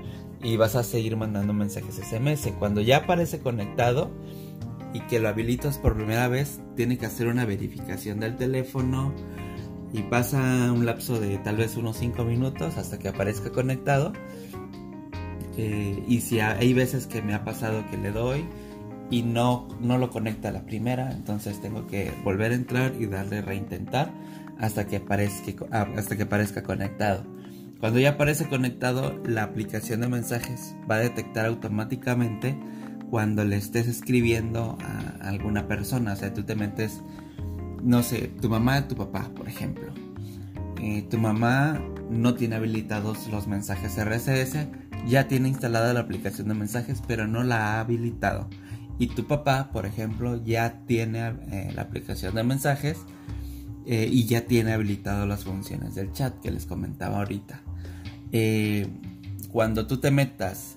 y 0.43 0.59
vas 0.59 0.77
a 0.77 0.85
seguir 0.85 1.17
mandando 1.17 1.55
mensajes 1.55 1.95
SMS. 1.95 2.53
Cuando 2.59 2.83
ya 2.83 2.99
aparece 2.99 3.39
conectado 3.39 4.11
y 4.93 5.01
que 5.07 5.21
lo 5.21 5.29
habilitas 5.31 5.79
por 5.79 5.95
primera 5.95 6.29
vez, 6.29 6.61
tiene 6.77 6.99
que 6.99 7.07
hacer 7.07 7.29
una 7.29 7.47
verificación 7.47 8.21
del 8.21 8.37
teléfono 8.37 9.15
y 9.93 10.03
pasa 10.03 10.73
un 10.73 10.85
lapso 10.87 11.19
de 11.19 11.39
tal 11.39 11.57
vez 11.57 11.77
unos 11.77 11.97
5 11.97 12.25
minutos 12.25 12.77
hasta 12.77 12.99
que 12.99 13.09
aparezca 13.09 13.51
conectado 13.51 14.13
eh, 15.59 16.05
y 16.07 16.21
si 16.21 16.39
hay 16.39 16.73
veces 16.73 17.09
que 17.09 17.21
me 17.21 17.35
ha 17.35 17.45
pasado 17.45 17.85
que 17.91 17.97
le 17.97 18.13
doy 18.13 18.45
y 19.11 19.23
no, 19.23 19.67
no 19.81 19.99
lo 19.99 20.11
conecta 20.11 20.51
a 20.51 20.53
la 20.53 20.65
primera, 20.65 21.11
entonces 21.11 21.61
tengo 21.61 21.87
que 21.89 22.13
volver 22.23 22.53
a 22.53 22.55
entrar 22.55 22.93
y 22.99 23.07
darle 23.07 23.43
reintentar 23.43 24.13
hasta 24.59 24.87
que, 24.87 24.97
aparezca, 24.97 25.67
ah, 25.73 25.89
hasta 25.97 26.17
que 26.17 26.23
aparezca 26.23 26.63
conectado. 26.63 27.25
Cuando 27.81 27.99
ya 27.99 28.11
aparece 28.11 28.49
conectado, 28.49 29.21
la 29.25 29.43
aplicación 29.43 30.01
de 30.01 30.09
mensajes 30.09 30.77
va 30.89 30.97
a 30.97 31.01
detectar 31.01 31.47
automáticamente 31.47 32.57
cuando 33.11 33.45
le 33.45 33.57
estés 33.57 33.89
escribiendo 33.89 34.79
a 34.81 35.29
alguna 35.29 35.67
persona. 35.67 36.13
O 36.13 36.17
sea, 36.17 36.35
tú 36.35 36.45
te 36.45 36.55
metes, 36.55 37.03
no 37.83 38.03
sé, 38.03 38.29
tu 38.41 38.49
mamá, 38.49 38.89
tu 38.89 38.97
papá, 38.97 39.31
por 39.35 39.49
ejemplo. 39.49 39.93
Eh, 40.81 41.03
tu 41.11 41.19
mamá 41.19 41.81
no 42.11 42.35
tiene 42.35 42.57
habilitados 42.57 43.27
los 43.29 43.47
mensajes 43.47 43.97
RSS, 43.97 44.69
ya 45.07 45.29
tiene 45.29 45.49
instalada 45.49 45.93
la 45.93 46.01
aplicación 46.01 46.49
de 46.49 46.55
mensajes, 46.55 47.03
pero 47.07 47.27
no 47.27 47.43
la 47.43 47.75
ha 47.75 47.81
habilitado. 47.81 48.49
Y 48.99 49.09
tu 49.09 49.27
papá, 49.27 49.71
por 49.73 49.87
ejemplo, 49.87 50.43
ya 50.45 50.81
tiene 50.87 51.35
eh, 51.51 51.73
la 51.75 51.83
aplicación 51.83 52.35
de 52.35 52.43
mensajes 52.43 52.99
eh, 53.87 54.09
y 54.11 54.27
ya 54.27 54.43
tiene 54.43 54.73
habilitado 54.73 55.27
las 55.27 55.45
funciones 55.45 55.95
del 55.95 56.13
chat 56.13 56.39
que 56.41 56.51
les 56.51 56.67
comentaba 56.67 57.19
ahorita. 57.19 57.63
Cuando 59.51 59.87
tú 59.87 59.97
te 59.99 60.11
metas 60.11 60.77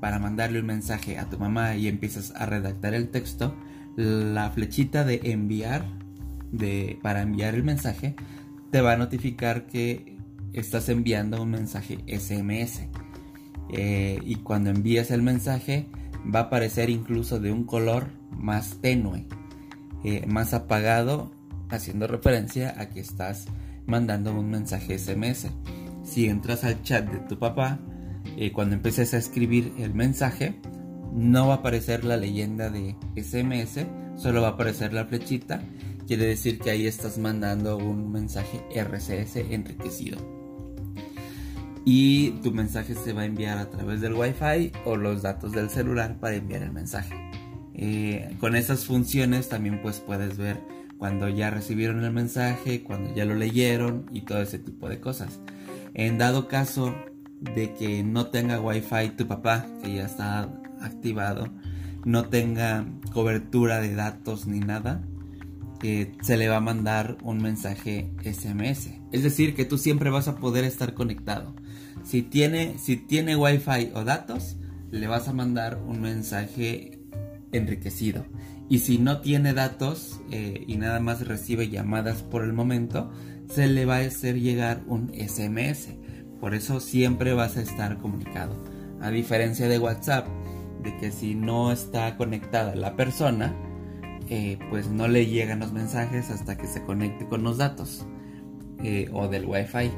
para 0.00 0.18
mandarle 0.18 0.60
un 0.60 0.66
mensaje 0.66 1.18
a 1.18 1.28
tu 1.28 1.38
mamá 1.38 1.74
y 1.76 1.88
empiezas 1.88 2.32
a 2.36 2.46
redactar 2.46 2.94
el 2.94 3.08
texto, 3.08 3.56
la 3.96 4.50
flechita 4.50 5.04
de 5.04 5.20
enviar, 5.24 5.84
de, 6.52 6.98
para 7.02 7.22
enviar 7.22 7.54
el 7.54 7.64
mensaje, 7.64 8.14
te 8.70 8.80
va 8.80 8.92
a 8.92 8.96
notificar 8.96 9.66
que 9.66 10.16
estás 10.52 10.88
enviando 10.88 11.42
un 11.42 11.50
mensaje 11.50 11.98
SMS. 12.06 12.88
Eh, 13.72 14.18
y 14.24 14.36
cuando 14.36 14.70
envías 14.70 15.10
el 15.10 15.22
mensaje 15.22 15.86
va 16.32 16.40
a 16.40 16.42
aparecer 16.44 16.90
incluso 16.90 17.38
de 17.38 17.52
un 17.52 17.64
color 17.64 18.08
más 18.30 18.78
tenue, 18.80 19.26
eh, 20.04 20.26
más 20.26 20.54
apagado, 20.54 21.30
haciendo 21.68 22.06
referencia 22.06 22.74
a 22.78 22.90
que 22.90 23.00
estás 23.00 23.46
mandando 23.86 24.34
un 24.38 24.50
mensaje 24.50 24.98
SMS. 24.98 25.48
Si 26.02 26.26
entras 26.26 26.64
al 26.64 26.82
chat 26.82 27.08
de 27.08 27.18
tu 27.20 27.38
papá, 27.38 27.78
eh, 28.36 28.52
cuando 28.52 28.74
empieces 28.74 29.14
a 29.14 29.18
escribir 29.18 29.72
el 29.78 29.94
mensaje, 29.94 30.54
no 31.12 31.48
va 31.48 31.54
a 31.54 31.56
aparecer 31.58 32.04
la 32.04 32.16
leyenda 32.16 32.70
de 32.70 32.96
SMS, 33.16 33.86
solo 34.16 34.42
va 34.42 34.48
a 34.48 34.50
aparecer 34.52 34.92
la 34.92 35.06
flechita. 35.06 35.62
Quiere 36.10 36.26
decir 36.26 36.58
que 36.58 36.70
ahí 36.70 36.88
estás 36.88 37.18
mandando 37.18 37.76
un 37.76 38.10
mensaje 38.10 38.64
RCS 38.74 39.36
enriquecido 39.52 40.18
y 41.84 42.30
tu 42.42 42.50
mensaje 42.50 42.96
se 42.96 43.12
va 43.12 43.20
a 43.22 43.26
enviar 43.26 43.58
a 43.58 43.70
través 43.70 44.00
del 44.00 44.14
Wi-Fi 44.14 44.72
o 44.86 44.96
los 44.96 45.22
datos 45.22 45.52
del 45.52 45.70
celular 45.70 46.18
para 46.18 46.34
enviar 46.34 46.64
el 46.64 46.72
mensaje. 46.72 47.14
Eh, 47.74 48.34
con 48.40 48.56
esas 48.56 48.86
funciones 48.86 49.48
también 49.48 49.80
pues 49.82 50.00
puedes 50.00 50.36
ver 50.36 50.58
cuando 50.98 51.28
ya 51.28 51.48
recibieron 51.48 52.02
el 52.02 52.10
mensaje, 52.10 52.82
cuando 52.82 53.14
ya 53.14 53.24
lo 53.24 53.36
leyeron 53.36 54.06
y 54.10 54.22
todo 54.22 54.42
ese 54.42 54.58
tipo 54.58 54.88
de 54.88 54.98
cosas. 54.98 55.38
En 55.94 56.18
dado 56.18 56.48
caso 56.48 56.92
de 57.38 57.72
que 57.74 58.02
no 58.02 58.26
tenga 58.26 58.60
Wi-Fi 58.60 59.10
tu 59.10 59.28
papá, 59.28 59.64
que 59.80 59.94
ya 59.94 60.06
está 60.06 60.50
activado, 60.80 61.46
no 62.04 62.24
tenga 62.24 62.84
cobertura 63.12 63.80
de 63.80 63.94
datos 63.94 64.48
ni 64.48 64.58
nada, 64.58 65.04
se 65.80 66.36
le 66.36 66.48
va 66.48 66.56
a 66.56 66.60
mandar 66.60 67.16
un 67.22 67.38
mensaje 67.38 68.10
SMS. 68.22 68.90
Es 69.12 69.22
decir, 69.22 69.54
que 69.54 69.64
tú 69.64 69.78
siempre 69.78 70.10
vas 70.10 70.28
a 70.28 70.36
poder 70.36 70.64
estar 70.64 70.94
conectado. 70.94 71.54
Si 72.04 72.22
tiene, 72.22 72.78
si 72.78 72.96
tiene 72.96 73.36
wifi 73.36 73.90
o 73.94 74.04
datos, 74.04 74.56
le 74.90 75.06
vas 75.06 75.28
a 75.28 75.32
mandar 75.32 75.80
un 75.86 76.00
mensaje 76.00 76.98
enriquecido. 77.52 78.26
Y 78.68 78.80
si 78.80 78.98
no 78.98 79.20
tiene 79.20 79.52
datos 79.52 80.20
eh, 80.30 80.64
y 80.66 80.76
nada 80.76 81.00
más 81.00 81.26
recibe 81.26 81.68
llamadas 81.68 82.22
por 82.22 82.44
el 82.44 82.52
momento, 82.52 83.10
se 83.48 83.66
le 83.66 83.84
va 83.84 83.96
a 83.96 84.06
hacer 84.06 84.38
llegar 84.38 84.82
un 84.86 85.12
SMS. 85.14 85.88
Por 86.40 86.54
eso 86.54 86.80
siempre 86.80 87.32
vas 87.34 87.56
a 87.56 87.62
estar 87.62 87.98
comunicado. 87.98 88.54
A 89.00 89.10
diferencia 89.10 89.68
de 89.68 89.78
WhatsApp, 89.78 90.28
de 90.82 90.96
que 90.98 91.10
si 91.10 91.34
no 91.34 91.72
está 91.72 92.16
conectada 92.16 92.74
la 92.74 92.96
persona, 92.96 93.54
eh, 94.30 94.58
pues 94.70 94.88
no 94.88 95.08
le 95.08 95.26
llegan 95.26 95.58
los 95.58 95.72
mensajes 95.72 96.30
hasta 96.30 96.56
que 96.56 96.68
se 96.68 96.82
conecte 96.84 97.26
con 97.26 97.42
los 97.42 97.58
datos 97.58 98.06
eh, 98.82 99.10
o 99.12 99.26
del 99.26 99.44
Wi-Fi 99.44 99.90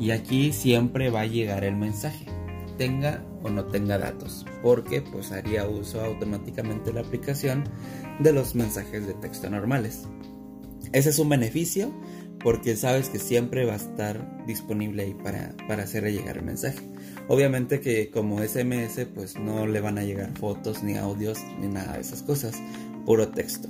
y 0.00 0.10
aquí 0.10 0.52
siempre 0.52 1.10
va 1.10 1.20
a 1.20 1.26
llegar 1.26 1.62
el 1.62 1.76
mensaje, 1.76 2.26
tenga 2.76 3.24
o 3.44 3.50
no 3.50 3.66
tenga 3.66 3.98
datos, 3.98 4.44
porque 4.62 5.00
pues 5.00 5.30
haría 5.30 5.68
uso 5.68 6.00
automáticamente 6.00 6.92
la 6.92 7.02
aplicación 7.02 7.62
de 8.18 8.32
los 8.32 8.56
mensajes 8.56 9.06
de 9.06 9.14
texto 9.14 9.48
normales. 9.48 10.08
Ese 10.92 11.10
es 11.10 11.18
un 11.20 11.28
beneficio 11.28 11.92
porque 12.42 12.74
sabes 12.76 13.10
que 13.10 13.20
siempre 13.20 13.64
va 13.64 13.74
a 13.74 13.76
estar 13.76 14.44
disponible 14.44 15.04
ahí 15.04 15.14
para, 15.14 15.54
para 15.68 15.84
hacerle 15.84 16.12
llegar 16.12 16.38
el 16.38 16.44
mensaje. 16.44 16.80
Obviamente 17.28 17.80
que 17.80 18.10
como 18.10 18.42
SMS 18.42 19.06
pues 19.14 19.38
no 19.38 19.66
le 19.66 19.80
van 19.80 19.98
a 19.98 20.02
llegar 20.02 20.36
fotos 20.36 20.82
ni 20.82 20.96
audios 20.96 21.38
ni 21.60 21.68
nada 21.68 21.94
de 21.94 22.00
esas 22.00 22.22
cosas, 22.22 22.60
puro 23.04 23.28
texto. 23.28 23.68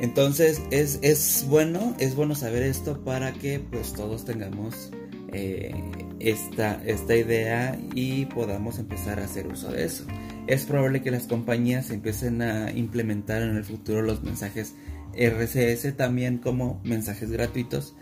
Entonces 0.00 0.60
es, 0.70 0.98
es 1.02 1.46
bueno, 1.48 1.94
es 1.98 2.14
bueno 2.14 2.34
saber 2.34 2.62
esto 2.62 3.02
para 3.02 3.32
que 3.32 3.60
pues 3.60 3.94
todos 3.94 4.24
tengamos 4.24 4.90
eh, 5.32 5.74
esta, 6.18 6.82
esta 6.84 7.16
idea 7.16 7.78
y 7.94 8.26
podamos 8.26 8.78
empezar 8.78 9.20
a 9.20 9.24
hacer 9.24 9.46
uso 9.46 9.72
de 9.72 9.84
eso. 9.84 10.04
Es 10.46 10.64
probable 10.64 11.02
que 11.02 11.10
las 11.10 11.26
compañías 11.26 11.90
empiecen 11.90 12.42
a 12.42 12.70
implementar 12.72 13.42
en 13.42 13.56
el 13.56 13.64
futuro 13.64 14.02
los 14.02 14.22
mensajes 14.22 14.74
RCS 15.14 15.96
también 15.96 16.38
como 16.38 16.80
mensajes 16.84 17.30
gratuitos 17.30 17.94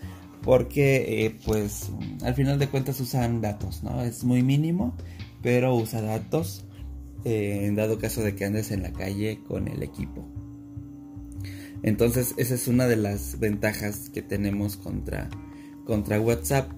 porque 0.42 1.24
eh, 1.26 1.36
pues 1.46 1.90
al 2.22 2.34
final 2.34 2.58
de 2.58 2.68
cuentas 2.68 3.00
usan 3.00 3.40
datos, 3.40 3.82
¿no? 3.82 4.02
Es 4.02 4.24
muy 4.24 4.42
mínimo, 4.42 4.94
pero 5.42 5.74
usa 5.74 6.02
datos 6.02 6.64
eh, 7.24 7.66
en 7.66 7.76
dado 7.76 7.98
caso 7.98 8.22
de 8.22 8.34
que 8.34 8.44
andes 8.44 8.70
en 8.70 8.82
la 8.82 8.92
calle 8.92 9.40
con 9.46 9.68
el 9.68 9.82
equipo. 9.82 10.28
Entonces 11.82 12.34
esa 12.38 12.54
es 12.54 12.66
una 12.66 12.86
de 12.86 12.96
las 12.96 13.38
ventajas 13.38 14.08
que 14.08 14.22
tenemos 14.22 14.76
contra, 14.76 15.28
contra 15.84 16.20
WhatsApp. 16.20 16.70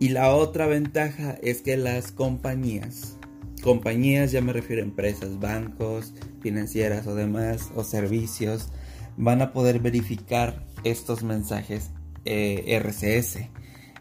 Y 0.00 0.10
la 0.10 0.34
otra 0.34 0.66
ventaja 0.66 1.38
es 1.42 1.62
que 1.62 1.76
las 1.76 2.12
compañías, 2.12 3.18
compañías 3.62 4.32
ya 4.32 4.40
me 4.40 4.52
refiero 4.52 4.82
a 4.82 4.84
empresas, 4.84 5.40
bancos, 5.40 6.14
financieras 6.40 7.06
o 7.06 7.14
demás, 7.14 7.70
o 7.74 7.84
servicios, 7.84 8.68
van 9.16 9.42
a 9.42 9.52
poder 9.52 9.80
verificar 9.80 10.64
estos 10.84 11.22
mensajes 11.22 11.90
eh, 12.24 12.80
RCS. 12.80 13.38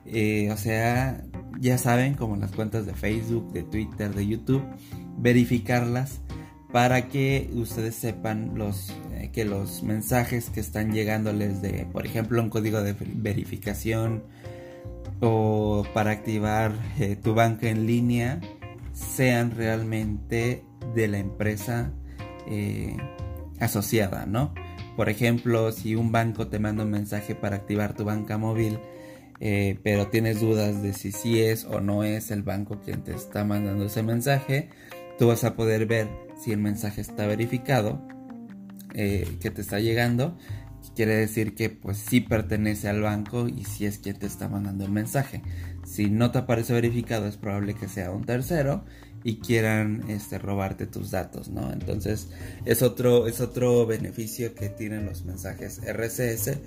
Eh, 0.05 0.49
o 0.51 0.57
sea, 0.57 1.23
ya 1.59 1.77
saben, 1.77 2.13
como 2.13 2.35
las 2.37 2.51
cuentas 2.51 2.85
de 2.85 2.93
Facebook, 2.93 3.51
de 3.51 3.63
Twitter, 3.63 4.13
de 4.13 4.25
YouTube, 4.25 4.63
verificarlas 5.17 6.21
para 6.71 7.07
que 7.07 7.49
ustedes 7.53 7.95
sepan 7.95 8.53
los, 8.55 8.93
eh, 9.13 9.29
que 9.31 9.45
los 9.45 9.83
mensajes 9.83 10.49
que 10.49 10.59
están 10.59 10.91
llegándoles 10.91 11.61
de, 11.61 11.85
por 11.91 12.05
ejemplo, 12.05 12.41
un 12.41 12.49
código 12.49 12.81
de 12.81 12.95
verificación 12.99 14.23
o 15.19 15.83
para 15.93 16.11
activar 16.11 16.73
tu 17.23 17.33
banca 17.33 17.69
en 17.69 17.87
línea 17.87 18.39
sean 18.93 19.51
realmente 19.51 20.63
de 20.93 21.07
la 21.07 21.17
empresa 21.17 21.91
asociada, 23.59 24.25
¿no? 24.25 24.53
Por 24.97 25.09
ejemplo, 25.09 25.71
si 25.71 25.95
un 25.95 26.11
banco 26.11 26.47
te 26.47 26.57
manda 26.57 26.83
un 26.83 26.89
mensaje 26.89 27.35
para 27.35 27.57
activar 27.57 27.93
tu 27.93 28.03
banca 28.03 28.39
móvil, 28.39 28.79
eh, 29.39 29.77
pero 29.83 30.07
tienes 30.07 30.41
dudas 30.41 30.81
de 30.81 30.93
si 30.93 31.11
sí 31.11 31.39
es 31.39 31.65
o 31.65 31.79
no 31.79 32.03
es 32.03 32.31
el 32.31 32.41
banco 32.41 32.79
quien 32.83 33.03
te 33.03 33.13
está 33.13 33.43
mandando 33.43 33.85
ese 33.85 34.01
mensaje, 34.01 34.69
tú 35.17 35.27
vas 35.27 35.43
a 35.43 35.55
poder 35.55 35.85
ver 35.85 36.07
si 36.41 36.51
el 36.51 36.59
mensaje 36.59 37.01
está 37.01 37.25
verificado, 37.25 38.01
eh, 38.93 39.37
que 39.39 39.51
te 39.51 39.61
está 39.61 39.79
llegando. 39.79 40.37
Quiere 40.95 41.15
decir 41.15 41.53
que 41.53 41.69
pues 41.69 41.97
sí 41.97 42.21
pertenece 42.21 42.87
al 42.87 43.01
banco 43.01 43.47
y 43.47 43.65
si 43.65 43.85
es 43.85 43.99
quien 43.99 44.17
te 44.17 44.25
está 44.25 44.47
mandando 44.47 44.85
el 44.85 44.91
mensaje. 44.91 45.41
Si 45.85 46.09
no 46.09 46.31
te 46.31 46.39
aparece 46.39 46.73
verificado 46.73 47.27
es 47.27 47.37
probable 47.37 47.75
que 47.75 47.87
sea 47.87 48.11
un 48.11 48.25
tercero 48.25 48.83
y 49.23 49.37
quieran 49.39 50.05
este, 50.09 50.39
robarte 50.39 50.87
tus 50.87 51.11
datos, 51.11 51.49
¿no? 51.49 51.71
Entonces 51.71 52.29
es 52.65 52.81
otro, 52.81 53.27
es 53.27 53.41
otro 53.41 53.85
beneficio 53.85 54.55
que 54.55 54.69
tienen 54.69 55.05
los 55.05 55.25
mensajes 55.25 55.81
RCS, 55.83 56.57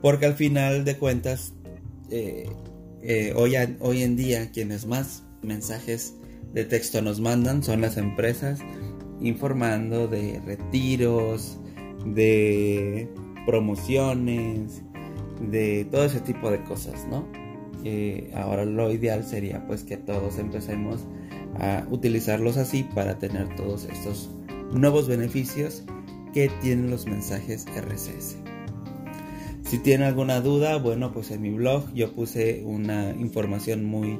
porque 0.00 0.26
al 0.26 0.34
final 0.34 0.84
de 0.84 0.96
cuentas, 0.96 1.52
eh, 2.10 2.48
eh, 3.02 3.32
hoy, 3.36 3.54
hoy 3.80 4.02
en 4.02 4.16
día 4.16 4.50
quienes 4.50 4.86
más 4.86 5.24
mensajes 5.42 6.14
de 6.56 6.64
texto 6.64 7.02
nos 7.02 7.20
mandan 7.20 7.62
son 7.62 7.82
las 7.82 7.98
empresas 7.98 8.60
informando 9.20 10.08
de 10.08 10.40
retiros, 10.46 11.58
de 12.06 13.10
promociones, 13.44 14.82
de 15.50 15.84
todo 15.90 16.06
ese 16.06 16.20
tipo 16.20 16.50
de 16.50 16.62
cosas, 16.64 17.06
¿no? 17.08 17.28
ahora 18.34 18.64
lo 18.64 18.90
ideal 18.90 19.22
sería 19.22 19.64
pues 19.68 19.84
que 19.84 19.96
todos 19.96 20.38
empecemos 20.38 21.06
a 21.60 21.86
utilizarlos 21.88 22.56
así 22.56 22.82
para 22.82 23.18
tener 23.18 23.54
todos 23.54 23.84
estos 23.84 24.30
nuevos 24.72 25.06
beneficios 25.06 25.84
que 26.32 26.50
tienen 26.62 26.90
los 26.90 27.06
mensajes 27.06 27.66
RCS. 27.76 28.38
Si 29.62 29.78
tienen 29.78 30.08
alguna 30.08 30.40
duda, 30.40 30.78
bueno, 30.78 31.12
pues 31.12 31.30
en 31.30 31.42
mi 31.42 31.50
blog 31.50 31.92
yo 31.92 32.12
puse 32.12 32.64
una 32.64 33.10
información 33.10 33.84
muy 33.84 34.18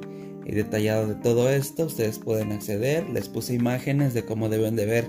detallada 0.54 1.06
de 1.06 1.14
todo 1.16 1.50
esto. 1.50 1.86
Ustedes 1.86 2.18
pueden 2.18 2.52
acceder, 2.52 3.08
les 3.10 3.28
puse 3.28 3.54
imágenes 3.54 4.14
de 4.14 4.24
cómo 4.24 4.48
deben 4.48 4.76
de 4.76 4.86
ver 4.86 5.08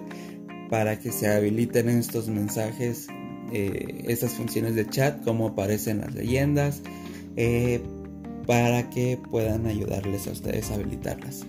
para 0.70 1.00
que 1.00 1.12
se 1.12 1.28
habiliten 1.28 1.90
estos 1.90 2.28
mensajes, 2.28 3.08
eh, 3.54 4.04
estas 4.08 4.34
funciones 4.34 4.76
de 4.76 4.88
chat, 4.88 5.24
cómo 5.24 5.50
aparecen 5.50 6.00
las 6.00 6.14
leyendas, 6.14 6.82
eh, 7.36 7.82
para 8.46 8.90
que 8.90 9.20
puedan 9.30 9.66
ayudarles 9.66 10.28
a 10.28 10.32
ustedes 10.32 10.72
a 10.72 10.76
habilitarlas. 10.76 11.46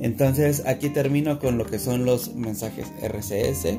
Entonces 0.00 0.62
aquí 0.66 0.88
termino 0.88 1.38
con 1.38 1.58
lo 1.58 1.66
que 1.66 1.78
son 1.78 2.04
los 2.04 2.34
mensajes 2.34 2.86
RCS. 3.02 3.78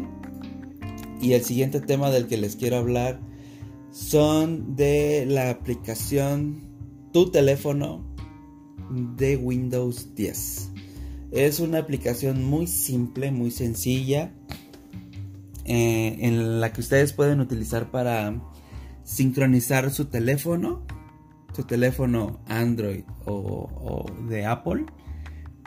Y 1.22 1.34
el 1.34 1.44
siguiente 1.44 1.82
tema 1.82 2.10
del 2.10 2.28
que 2.28 2.38
les 2.38 2.56
quiero 2.56 2.78
hablar 2.78 3.20
son 3.92 4.76
de 4.76 5.26
la 5.28 5.50
aplicación 5.50 6.70
Tu 7.12 7.30
teléfono 7.30 8.11
de 8.91 9.38
Windows 9.38 10.15
10. 10.15 10.69
Es 11.32 11.60
una 11.60 11.80
aplicación 11.80 12.43
muy 12.43 12.67
simple, 12.67 13.32
muy 13.32 13.51
sencilla, 13.51 14.32
eh, 15.65 16.17
en 16.19 16.60
la 16.60 16.73
que 16.73 16.82
ustedes 16.82 17.13
pueden 17.13 17.39
utilizar 17.39 17.91
para 17.91 18.41
sincronizar 19.04 19.91
su 19.91 20.06
teléfono, 20.06 20.86
su 21.56 21.63
teléfono 21.63 22.39
Android 22.47 23.04
o 23.25 24.06
de 24.27 24.45
Apple 24.45 24.86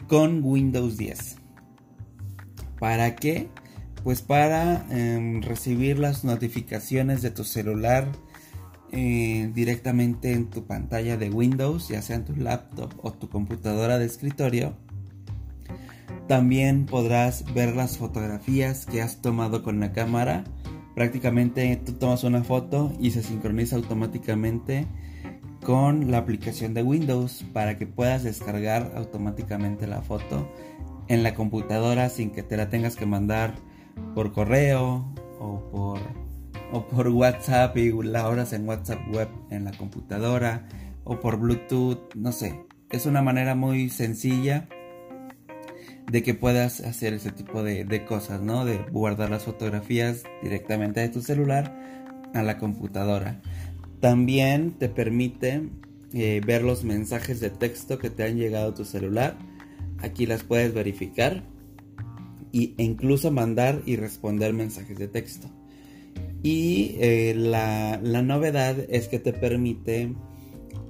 con 0.06 0.42
Windows 0.44 0.96
10. 0.96 1.36
¿Para 2.78 3.16
qué? 3.16 3.48
Pues 4.02 4.20
para 4.20 4.86
em, 4.90 5.42
recibir 5.42 5.98
las 5.98 6.24
notificaciones 6.24 7.22
de 7.22 7.30
tu 7.30 7.44
celular 7.44 8.10
eh, 8.96 9.50
directamente 9.52 10.32
en 10.32 10.50
tu 10.50 10.66
pantalla 10.66 11.16
de 11.16 11.28
Windows, 11.28 11.88
ya 11.88 12.00
sea 12.00 12.14
en 12.14 12.24
tu 12.24 12.36
laptop 12.36 12.92
o 13.02 13.12
tu 13.12 13.28
computadora 13.28 13.98
de 13.98 14.06
escritorio. 14.06 14.76
También 16.28 16.86
podrás 16.86 17.44
ver 17.54 17.74
las 17.74 17.98
fotografías 17.98 18.86
que 18.86 19.02
has 19.02 19.20
tomado 19.20 19.64
con 19.64 19.80
la 19.80 19.92
cámara. 19.92 20.44
Prácticamente 20.94 21.74
tú 21.84 21.94
tomas 21.94 22.22
una 22.22 22.44
foto 22.44 22.92
y 23.00 23.10
se 23.10 23.24
sincroniza 23.24 23.74
automáticamente 23.74 24.86
con 25.64 26.12
la 26.12 26.18
aplicación 26.18 26.72
de 26.72 26.84
Windows 26.84 27.44
para 27.52 27.76
que 27.76 27.88
puedas 27.88 28.22
descargar 28.22 28.92
automáticamente 28.94 29.88
la 29.88 30.02
foto 30.02 30.48
en 31.08 31.24
la 31.24 31.34
computadora 31.34 32.10
sin 32.10 32.30
que 32.30 32.44
te 32.44 32.56
la 32.56 32.68
tengas 32.68 32.94
que 32.94 33.06
mandar 33.06 33.54
por 34.14 34.32
correo 34.32 35.04
o 35.40 35.58
por, 35.72 36.23
o 36.72 36.86
por 36.86 37.08
WhatsApp 37.08 37.76
y 37.76 37.92
la 38.02 38.28
horas 38.28 38.52
en 38.52 38.68
WhatsApp 38.68 39.00
web 39.12 39.28
en 39.50 39.64
la 39.64 39.72
computadora 39.72 40.66
o 41.04 41.20
por 41.20 41.38
Bluetooth, 41.38 42.14
no 42.14 42.32
sé. 42.32 42.64
Es 42.90 43.06
una 43.06 43.22
manera 43.22 43.54
muy 43.54 43.90
sencilla 43.90 44.68
de 46.10 46.22
que 46.22 46.34
puedas 46.34 46.80
hacer 46.80 47.14
ese 47.14 47.32
tipo 47.32 47.62
de, 47.62 47.84
de 47.84 48.04
cosas, 48.04 48.40
¿no? 48.40 48.64
De 48.64 48.78
guardar 48.90 49.30
las 49.30 49.44
fotografías 49.44 50.24
directamente 50.42 51.00
de 51.00 51.08
tu 51.08 51.20
celular 51.20 51.74
a 52.34 52.42
la 52.42 52.58
computadora. 52.58 53.40
También 54.00 54.72
te 54.72 54.88
permite 54.88 55.68
eh, 56.12 56.40
ver 56.46 56.62
los 56.62 56.84
mensajes 56.84 57.40
de 57.40 57.50
texto 57.50 57.98
que 57.98 58.10
te 58.10 58.24
han 58.24 58.36
llegado 58.36 58.70
a 58.70 58.74
tu 58.74 58.84
celular. 58.84 59.36
Aquí 59.98 60.26
las 60.26 60.44
puedes 60.44 60.74
verificar 60.74 61.42
e 62.52 62.74
incluso 62.76 63.30
mandar 63.30 63.82
y 63.86 63.96
responder 63.96 64.52
mensajes 64.52 64.98
de 64.98 65.08
texto. 65.08 65.48
Y 66.44 66.94
eh, 67.00 67.34
la, 67.34 67.98
novedad 68.22 68.76
es 68.88 69.08
que 69.08 69.18
te 69.18 69.32
permite 69.32 70.14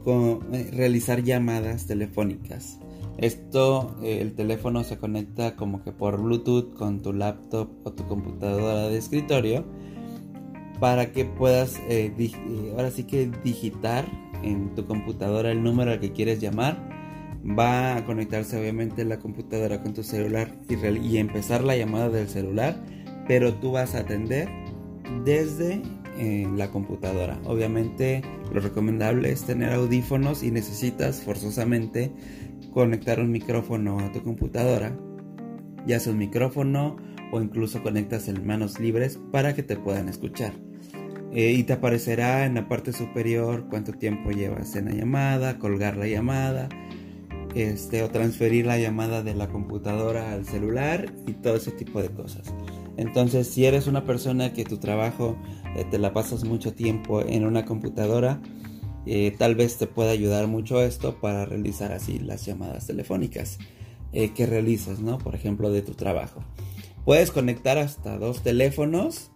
eh, 0.05 0.71
realizar 0.73 1.23
llamadas 1.23 1.87
telefónicas. 1.87 2.79
Esto, 3.17 3.97
el 4.03 4.35
teléfono 4.35 4.85
se 4.85 4.99
conecta 4.99 5.57
como 5.57 5.83
que 5.83 5.93
por 5.93 6.21
Bluetooth 6.21 6.75
con 6.75 7.01
tu 7.01 7.15
laptop 7.15 7.71
o 7.85 7.93
tu 7.93 8.07
computadora 8.07 8.89
de 8.89 8.99
escritorio 8.99 9.65
para 10.81 11.13
que 11.13 11.25
puedas 11.25 11.79
eh, 11.89 12.13
eh, 12.19 12.73
ahora 12.77 12.91
sí 12.91 13.05
que 13.05 13.31
digitar 13.43 14.05
en 14.43 14.75
tu 14.75 14.85
computadora 14.87 15.51
el 15.51 15.63
número 15.63 15.93
al 15.93 16.01
que 16.01 16.13
quieres 16.13 16.41
llamar 16.41 16.91
va 17.59 17.97
a 17.97 18.05
conectarse 18.05 18.59
obviamente 18.59 19.05
la 19.05 19.19
computadora 19.19 19.83
con 19.83 19.95
tu 19.95 20.03
celular 20.03 20.53
y, 20.69 21.17
empezar 21.19 21.63
la 21.63 21.77
llamada 21.77 22.09
del 22.09 22.29
celular 22.29 22.83
pero 23.29 23.55
tú 23.55 23.73
vas 23.73 23.95
a 23.95 24.01
atender 24.01 24.49
desde 25.25 25.83
eh, 26.19 26.49
la 26.57 26.71
computadora 26.71 27.41
obviamente 27.45 28.23
lo 28.53 28.61
recomendable 28.61 29.33
es 29.33 29.43
tener 29.43 29.73
audífonos 29.73 30.43
y 30.43 30.51
necesitas 30.51 31.23
forzosamente 31.23 32.13
conectar 32.73 33.21
un 33.21 33.31
micrófono 33.31 34.01
a 34.01 34.13
tu 34.13 34.23
computadora, 34.23 34.97
ya 35.87 36.01
sea 36.01 36.13
un 36.13 36.19
micrófono 36.19 36.97
o 37.33 37.41
incluso 37.41 37.83
conectas 37.83 38.29
en 38.29 38.47
manos 38.47 38.79
libres 38.81 39.19
para 39.33 39.55
que 39.55 39.63
te 39.63 39.77
puedan 39.77 40.09
escuchar. 40.09 40.53
Eh, 41.33 41.53
y 41.53 41.65
te 41.65 41.73
aparecerá 41.73 42.47
en 42.47 42.55
la 42.55 42.69
parte 42.69 42.93
superior 42.93 43.67
cuánto 43.69 43.93
tiempo 43.93 44.31
llevas 44.31 44.77
en 44.77 44.85
la 44.85 44.93
llamada, 44.93 45.59
colgar 45.59 45.97
la 45.97 46.07
llamada, 46.07 46.69
este, 47.57 48.03
o 48.03 48.11
transferir 48.11 48.67
la 48.67 48.79
llamada 48.79 49.23
de 49.23 49.35
la 49.35 49.49
computadora 49.49 50.33
al 50.33 50.45
celular 50.45 51.13
y 51.27 51.33
todo 51.33 51.57
ese 51.57 51.73
tipo 51.73 52.01
de 52.03 52.11
cosas. 52.11 52.55
Entonces, 52.97 53.49
si 53.49 53.65
eres 53.65 53.87
una 53.87 54.05
persona 54.05 54.53
que 54.53 54.65
tu 54.65 54.79
trabajo 54.79 55.37
eh, 55.77 55.85
te 55.91 55.99
la 55.99 56.13
pasas 56.13 56.45
mucho 56.45 56.75
tiempo 56.75 57.21
en 57.21 57.45
una 57.45 57.65
computadora, 57.65 58.41
eh, 59.07 59.35
tal 59.39 59.55
vez 59.55 59.77
te 59.77 59.87
pueda 59.87 60.11
ayudar 60.11 60.47
mucho 60.47 60.81
esto 60.83 61.21
para 61.21 61.45
realizar 61.45 61.93
así 61.93 62.19
las 62.19 62.47
llamadas 62.47 62.87
telefónicas 62.87 63.59
que 64.37 64.47
realizas, 64.47 65.01
¿no? 65.01 65.19
Por 65.19 65.35
ejemplo, 65.35 65.73
de 65.73 65.83
tu 65.83 65.95
trabajo. 65.95 66.45
Puedes 67.05 67.31
conectar 67.31 67.77
hasta 67.79 68.17
dos 68.19 68.43
teléfonos. 68.43 69.31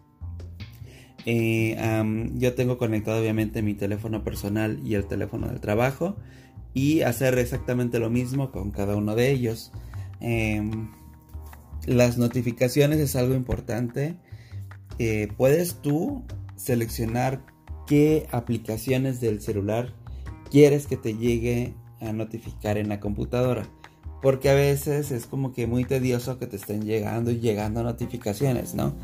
Eh, 1.27 1.77
yo 2.37 2.55
tengo 2.55 2.79
conectado 2.79 3.21
obviamente 3.21 3.61
mi 3.61 3.75
teléfono 3.75 4.25
personal 4.25 4.81
y 4.85 4.95
el 4.95 5.07
teléfono 5.07 5.49
del 5.49 5.61
trabajo. 5.61 6.17
Y 6.73 7.03
hacer 7.03 7.39
exactamente 7.39 7.99
lo 7.99 8.09
mismo 8.09 8.51
con 8.53 8.71
cada 8.71 8.97
uno 8.97 9.15
de 9.15 9.31
ellos. 9.31 9.73
Em, 10.21 10.91
las 11.89 12.19
notificaciones 12.19 12.99
es 12.99 13.17
algo 13.17 13.35
importante. 13.35 14.17
Eh, 14.99 15.29
puedes 15.37 15.81
tú 15.81 16.25
seleccionar 16.57 17.45
qué 17.87 18.27
aplicaciones 18.31 19.21
del 19.21 19.41
celular 19.41 19.95
quieres 20.51 20.87
que 20.87 20.97
te 20.97 21.15
llegue 21.17 21.75
a 22.01 22.13
notificar 22.13 22.79
en 22.79 22.89
la 22.89 23.01
computadora. 23.01 23.67
Porque 24.21 24.51
a 24.51 24.55
veces 24.55 25.11
es 25.13 25.27
como 25.27 25.53
que 25.53 25.67
muy 25.67 25.85
tedioso 25.85 26.39
que 26.39 26.47
te 26.47 26.57
estén 26.57 26.85
llegando 26.85 27.31
y 27.31 27.39
llegando 27.39 27.83
notificaciones, 27.83 28.75
¿no? 28.75 28.95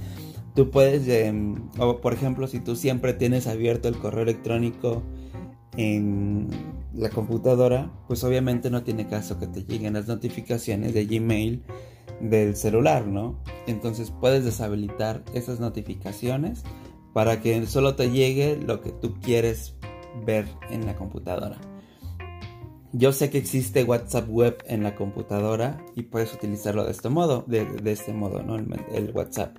Tú 0.55 0.71
puedes, 0.71 1.07
em, 1.09 1.69
o 1.79 2.01
por 2.01 2.15
ejemplo, 2.15 2.47
si 2.47 2.61
tú 2.61 2.77
siempre 2.77 3.13
tienes 3.13 3.47
abierto 3.47 3.89
el 3.89 3.97
correo 3.97 4.23
electrónico 4.23 5.03
en 5.77 6.49
la 6.93 7.11
computadora, 7.11 7.93
pues 8.07 8.23
obviamente 8.25 8.71
no 8.71 8.83
tiene 8.83 9.09
caso 9.09 9.39
que 9.39 9.47
te 9.47 9.65
lleguen 9.65 9.95
las 9.95 10.07
notificaciones 10.07 10.95
de 10.95 11.07
Gmail 11.07 11.65
del 12.21 12.57
celular, 12.57 13.07
¿no? 13.07 13.39
Entonces 13.67 14.11
puedes 14.11 14.45
deshabilitar 14.45 15.23
esas 15.35 15.61
notificaciones 15.61 16.63
para 17.13 17.41
que 17.41 17.67
solo 17.67 17.95
te 17.95 18.11
llegue 18.11 18.57
lo 18.57 18.81
que 18.81 18.91
tú 18.91 19.15
quieres 19.21 19.75
ver 20.25 20.47
en 20.71 20.87
la 20.87 20.97
computadora. 20.97 21.59
Yo 22.93 23.13
sé 23.13 23.29
que 23.29 23.39
existe 23.39 23.83
WhatsApp 23.83 24.29
web 24.29 24.63
en 24.69 24.85
la 24.85 24.95
computadora 24.95 25.85
y 25.97 26.03
puedes 26.03 26.33
utilizarlo 26.33 26.85
de 26.85 26.93
este 26.93 27.09
modo, 27.09 27.45
de, 27.49 27.67
este 27.87 28.13
modo, 28.13 28.43
¿no? 28.43 28.57
El, 28.57 29.11
WhatsApp. 29.13 29.57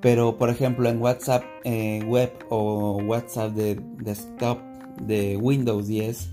Pero, 0.00 0.38
por 0.38 0.48
ejemplo, 0.48 0.88
en 0.88 1.02
WhatsApp 1.02 1.44
eh, 1.64 2.02
web 2.06 2.32
o 2.48 2.96
WhatsApp 3.06 3.52
de 3.52 3.78
desktop 3.98 4.58
de 5.02 5.36
Windows 5.36 5.86
10, 5.86 6.30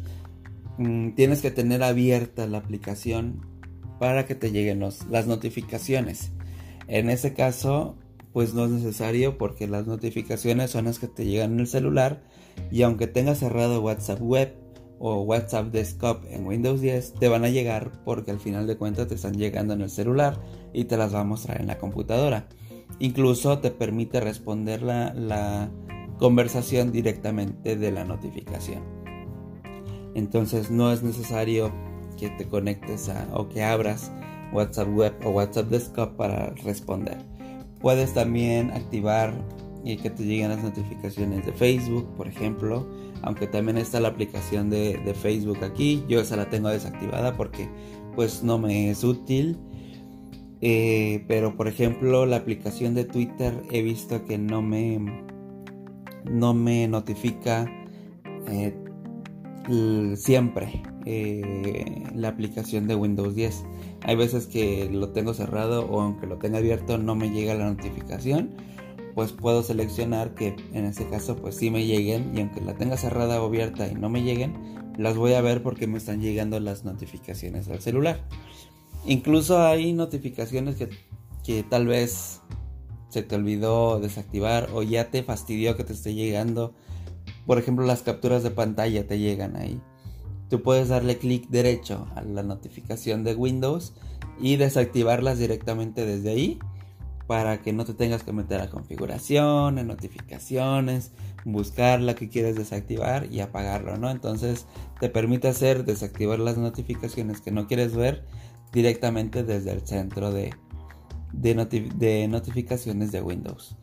mm, 0.77 1.09
tienes 1.15 1.41
que 1.41 1.51
tener 1.51 1.83
abierta 1.83 2.47
la 2.47 2.59
aplicación 2.59 3.41
para 3.99 4.25
que 4.25 4.35
te 4.35 4.51
lleguen 4.51 4.79
las 4.79 5.27
notificaciones. 5.27 6.31
En 6.87 7.09
ese 7.09 7.33
caso, 7.33 7.95
pues 8.33 8.53
no 8.53 8.65
es 8.65 8.71
necesario 8.71 9.37
porque 9.37 9.67
las 9.67 9.87
notificaciones 9.87 10.71
son 10.71 10.85
las 10.85 10.99
que 10.99 11.07
te 11.07 11.25
llegan 11.25 11.53
en 11.53 11.59
el 11.61 11.67
celular 11.67 12.23
y 12.71 12.83
aunque 12.83 13.07
tengas 13.07 13.39
cerrado 13.39 13.81
WhatsApp 13.81 14.21
web, 14.21 14.53
o 14.99 15.21
WhatsApp 15.21 15.67
Desktop 15.67 16.25
en 16.29 16.45
Windows 16.45 16.81
10 16.81 17.15
te 17.15 17.27
van 17.27 17.45
a 17.45 17.49
llegar 17.49 17.91
porque 18.03 18.31
al 18.31 18.39
final 18.39 18.67
de 18.67 18.77
cuentas 18.77 19.07
te 19.07 19.15
están 19.15 19.37
llegando 19.37 19.73
en 19.73 19.81
el 19.81 19.89
celular 19.89 20.39
y 20.73 20.85
te 20.85 20.97
las 20.97 21.13
va 21.13 21.21
a 21.21 21.23
mostrar 21.23 21.61
en 21.61 21.67
la 21.67 21.77
computadora. 21.77 22.47
Incluso 22.99 23.59
te 23.59 23.71
permite 23.71 24.19
responder 24.19 24.81
la, 24.81 25.69
conversación 26.17 26.91
directamente 26.91 27.75
de 27.75 27.91
la 27.91 28.03
notificación. 28.03 28.81
Entonces 30.15 30.71
no 30.71 30.91
es 30.91 31.03
necesario 31.03 31.71
que 32.17 32.29
te 32.31 32.47
conectes 32.47 33.09
a, 33.09 33.27
o 33.33 33.47
que 33.47 33.63
abras 33.63 34.11
WhatsApp 34.51 34.89
Web 34.95 35.13
o 35.23 35.29
WhatsApp 35.29 35.69
Desktop 35.69 36.15
para 36.15 36.49
responder. 36.63 37.17
Puedes 37.79 38.13
también 38.13 38.71
activar 38.71 39.33
y 39.83 39.97
que 39.97 40.09
te 40.09 40.23
lleguen 40.23 40.49
las 40.49 40.63
notificaciones 40.63 41.45
de 41.45 41.53
Facebook, 41.53 42.07
por 42.17 42.27
ejemplo, 42.27 42.85
aunque 43.21 43.47
también 43.47 43.77
está 43.77 43.99
la 43.99 44.09
aplicación 44.09 44.69
de, 44.69 44.99
Facebook 45.21 45.63
aquí, 45.63 46.03
yo 46.07 46.19
esa 46.19 46.35
la 46.35 46.49
tengo 46.49 46.69
desactivada 46.69 47.37
porque 47.37 47.69
pues 48.15 48.43
no 48.43 48.57
me 48.57 48.89
es 48.89 49.03
útil. 49.03 49.57
Eh, 50.59 51.23
pero 51.27 51.55
por 51.55 51.67
ejemplo 51.67 52.25
la 52.25 52.37
aplicación 52.37 52.95
de 52.95 53.05
Twitter 53.05 53.61
he 53.69 53.83
visto 53.83 54.25
que 54.25 54.39
no 54.39 54.63
me 54.63 54.97
no 56.25 56.55
me 56.55 56.87
notifica 56.87 57.71
eh, 58.47 58.75
siempre 60.15 60.81
eh, 61.07 62.03
la 62.13 62.29
aplicación 62.29 62.87
de 62.87 62.95
Windows 62.95 63.35
10 63.35 63.63
hay 64.01 64.15
veces 64.15 64.47
que 64.47 64.89
lo 64.91 65.09
tengo 65.09 65.33
cerrado 65.33 65.85
o 65.89 66.01
aunque 66.01 66.27
lo 66.27 66.37
tenga 66.37 66.57
abierto 66.57 66.97
no 66.97 67.15
me 67.15 67.29
llega 67.29 67.55
la 67.55 67.69
notificación 67.69 68.55
pues 69.17 69.31
puedo 69.31 69.63
seleccionar 69.63 70.35
que 70.35 70.55
en 70.73 70.85
ese 70.85 71.09
caso 71.09 71.37
pues 71.37 71.55
sí 71.55 71.71
me 71.71 71.87
lleguen 71.87 72.37
y 72.37 72.41
aunque 72.41 72.61
la 72.61 72.75
tenga 72.75 72.97
cerrada 72.97 73.41
o 73.41 73.47
abierta 73.47 73.87
y 73.87 73.95
no 73.95 74.09
me 74.09 74.21
lleguen, 74.21 74.93
las 74.95 75.17
voy 75.17 75.33
a 75.33 75.41
ver 75.41 75.63
porque 75.63 75.87
me 75.87 75.97
están 75.97 76.21
llegando 76.21 76.59
las 76.59 76.85
notificaciones 76.85 77.67
al 77.67 77.81
celular. 77.81 78.19
Incluso 79.07 79.65
hay 79.65 79.91
notificaciones 79.93 80.75
que, 80.75 80.89
que 81.43 81.63
tal 81.63 81.87
vez 81.87 82.41
se 83.09 83.23
te 83.23 83.33
olvidó 83.33 83.99
desactivar 83.99 84.69
o 84.71 84.83
ya 84.83 85.09
te 85.09 85.23
fastidió 85.23 85.75
que 85.75 85.83
te 85.83 85.93
esté 85.93 86.13
llegando. 86.13 86.75
Por 87.47 87.57
ejemplo, 87.57 87.87
las 87.87 88.03
capturas 88.03 88.43
de 88.43 88.51
pantalla 88.51 89.07
te 89.07 89.17
llegan 89.17 89.55
ahí. 89.55 89.81
Tú 90.49 90.61
puedes 90.61 90.89
darle 90.89 91.17
clic 91.17 91.49
derecho 91.49 92.07
a 92.15 92.21
la 92.21 92.43
notificación 92.43 93.23
de 93.23 93.35
Windows 93.35 93.93
y 94.39 94.55
desactivarlas 94.55 95.39
directamente 95.39 96.05
desde 96.05 96.29
ahí 96.29 96.59
para 97.27 97.61
que 97.61 97.73
no 97.73 97.83
te 97.83 97.93
tengas 97.93 98.23
que 98.23 98.31
meter 98.31 98.61
a 98.61 98.69
configuración, 98.69 99.77
en 99.77 99.87
notificaciones, 99.87 101.11
buscar 101.43 101.99
la 101.99 102.15
que 102.15 102.29
quieres 102.29 102.55
desactivar 102.55 103.27
y 103.31 103.41
apagarlo, 103.41 103.97
¿no? 103.97 104.09
Entonces 104.09 104.65
te 105.01 105.09
permite 105.09 105.49
hacer 105.49 105.83
desactivar 105.83 106.39
las 106.39 106.57
notificaciones 106.57 107.41
que 107.41 107.51
no 107.51 107.67
quieres 107.67 107.95
ver 107.95 108.23
directamente 108.71 109.43
desde 109.43 109.71
el 109.71 109.81
centro 109.81 110.31
de, 110.31 110.53
de, 111.33 112.27
notificaciones 112.29 113.11
de 113.11 113.21
Windows. 113.21 113.75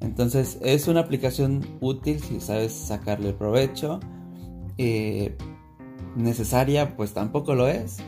Entonces 0.00 0.58
es 0.62 0.86
una 0.86 1.00
aplicación 1.00 1.66
útil 1.80 2.20
si 2.20 2.40
sabes 2.40 2.72
sacarle 2.72 3.32
provecho. 3.32 3.98
Eh, 4.78 5.36
necesaria, 6.16 6.96
pues 6.96 7.12
tampoco 7.12 7.54
lo 7.54 7.68
es 7.68 7.98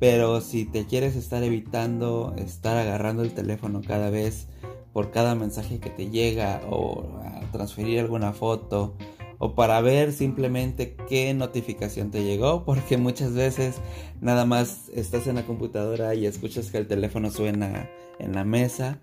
pero 0.00 0.40
si 0.40 0.64
te 0.64 0.86
quieres 0.86 1.14
estar 1.14 1.44
evitando 1.44 2.34
estar 2.38 2.76
agarrando 2.76 3.22
el 3.22 3.32
teléfono 3.32 3.82
cada 3.86 4.10
vez 4.10 4.48
por 4.92 5.12
cada 5.12 5.36
mensaje 5.36 5.78
que 5.78 5.90
te 5.90 6.10
llega 6.10 6.62
o 6.68 7.20
transferir 7.52 8.00
alguna 8.00 8.32
foto 8.32 8.96
o 9.38 9.54
para 9.54 9.80
ver 9.82 10.12
simplemente 10.12 10.96
qué 11.08 11.32
notificación 11.34 12.10
te 12.10 12.24
llegó, 12.24 12.64
porque 12.66 12.96
muchas 12.96 13.34
veces 13.34 13.76
nada 14.20 14.44
más 14.46 14.90
estás 14.94 15.26
en 15.26 15.36
la 15.36 15.46
computadora 15.46 16.14
y 16.14 16.26
escuchas 16.26 16.70
que 16.70 16.78
el 16.78 16.88
teléfono 16.88 17.30
suena 17.30 17.88
en 18.18 18.34
la 18.34 18.44
mesa, 18.44 19.00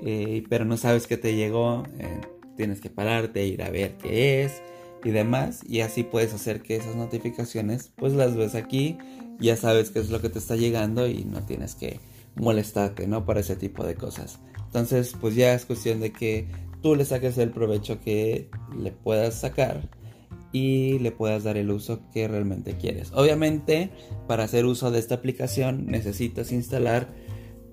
eh, 0.00 0.44
pero 0.48 0.64
no 0.64 0.76
sabes 0.76 1.06
qué 1.06 1.16
te 1.16 1.36
llegó, 1.36 1.84
eh, 1.98 2.20
tienes 2.56 2.80
que 2.80 2.90
pararte, 2.90 3.46
ir 3.46 3.62
a 3.62 3.70
ver 3.70 3.96
qué 3.98 4.44
es 4.44 4.62
y 5.04 5.10
demás, 5.10 5.60
y 5.68 5.80
así 5.80 6.02
puedes 6.02 6.32
hacer 6.34 6.62
que 6.62 6.76
esas 6.76 6.96
notificaciones 6.96 7.92
pues 7.96 8.12
las 8.12 8.36
ves 8.36 8.54
aquí 8.54 8.98
ya 9.42 9.56
sabes 9.56 9.90
qué 9.90 9.98
es 9.98 10.10
lo 10.10 10.20
que 10.20 10.28
te 10.28 10.38
está 10.38 10.56
llegando 10.56 11.06
y 11.08 11.24
no 11.24 11.42
tienes 11.42 11.74
que 11.74 12.00
molestarte, 12.36 13.06
¿no? 13.06 13.26
Para 13.26 13.40
ese 13.40 13.56
tipo 13.56 13.84
de 13.84 13.96
cosas. 13.96 14.38
Entonces, 14.66 15.14
pues 15.20 15.34
ya 15.34 15.52
es 15.52 15.66
cuestión 15.66 16.00
de 16.00 16.12
que 16.12 16.46
tú 16.80 16.94
le 16.94 17.04
saques 17.04 17.36
el 17.38 17.50
provecho 17.50 18.00
que 18.00 18.48
le 18.78 18.92
puedas 18.92 19.34
sacar 19.34 19.90
y 20.52 20.98
le 21.00 21.12
puedas 21.12 21.44
dar 21.44 21.56
el 21.56 21.70
uso 21.70 22.00
que 22.12 22.28
realmente 22.28 22.76
quieres. 22.76 23.10
Obviamente, 23.14 23.90
para 24.28 24.44
hacer 24.44 24.64
uso 24.64 24.90
de 24.90 24.98
esta 24.98 25.16
aplicación 25.16 25.86
necesitas 25.86 26.52
instalar 26.52 27.08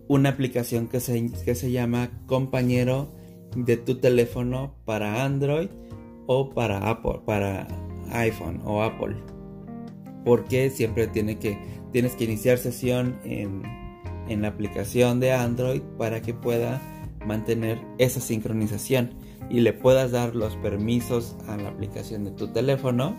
una 0.07 0.29
aplicación 0.29 0.87
que 0.87 0.99
se, 0.99 1.31
que 1.45 1.55
se 1.55 1.71
llama 1.71 2.09
compañero 2.25 3.13
de 3.55 3.77
tu 3.77 3.95
teléfono 3.99 4.75
para 4.85 5.23
Android 5.23 5.69
o 6.31 6.47
para 6.47 6.87
Apple, 6.87 7.21
para 7.25 7.67
iPhone 8.11 8.61
o 8.63 8.83
Apple. 8.83 9.15
Porque 10.23 10.69
siempre 10.69 11.07
tiene 11.07 11.39
que, 11.39 11.57
tienes 11.91 12.15
que 12.15 12.25
iniciar 12.25 12.59
sesión 12.59 13.19
en, 13.23 13.63
en 14.27 14.43
la 14.43 14.49
aplicación 14.49 15.19
de 15.19 15.31
Android 15.31 15.81
para 15.97 16.21
que 16.21 16.35
pueda 16.35 16.79
mantener 17.25 17.81
esa 17.97 18.19
sincronización 18.19 19.15
y 19.49 19.61
le 19.61 19.73
puedas 19.73 20.11
dar 20.11 20.35
los 20.35 20.55
permisos 20.57 21.35
a 21.47 21.57
la 21.57 21.69
aplicación 21.69 22.25
de 22.25 22.31
tu 22.31 22.53
teléfono 22.53 23.15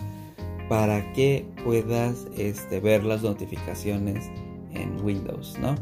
para 0.68 1.12
que 1.12 1.48
puedas 1.64 2.28
este, 2.36 2.78
ver 2.78 3.02
las 3.02 3.24
notificaciones 3.24 4.30
en 4.72 5.04
Windows, 5.04 5.58
¿no? 5.58 5.74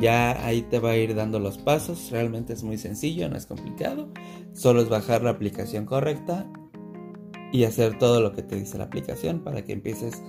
Ya 0.00 0.44
ahí 0.44 0.62
te 0.62 0.80
va 0.80 0.90
a 0.90 0.96
ir 0.96 1.14
dando 1.14 1.38
los 1.38 1.56
pasos, 1.56 2.10
realmente 2.10 2.52
es 2.52 2.64
muy 2.64 2.78
sencillo, 2.78 3.28
no 3.28 3.36
es 3.36 3.46
complicado, 3.46 4.08
solo 4.54 4.82
es 4.82 4.88
bajar 4.88 5.22
la 5.22 5.30
aplicación 5.30 5.86
correcta 5.86 6.50
y 7.54 7.62
hacer 7.62 7.96
todo 8.00 8.20
lo 8.20 8.32
que 8.32 8.42
te 8.42 8.56
dice 8.56 8.78
la 8.78 8.84
aplicación 8.84 9.38
para 9.38 9.64
que 9.64 9.72
empieces 9.72 10.20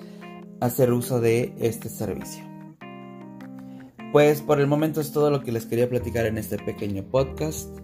a 0.61 0.67
hacer 0.67 0.93
uso 0.93 1.19
de 1.19 1.55
este 1.59 1.89
servicio. 1.89 2.43
Pues 4.11 4.43
por 4.43 4.59
el 4.59 4.67
momento 4.67 5.01
es 5.01 5.11
todo 5.11 5.31
lo 5.31 5.41
que 5.41 5.51
les 5.51 5.65
quería 5.65 5.89
platicar 5.89 6.27
en 6.27 6.37
este 6.37 6.59
pequeño 6.59 7.01
podcast. 7.05 7.75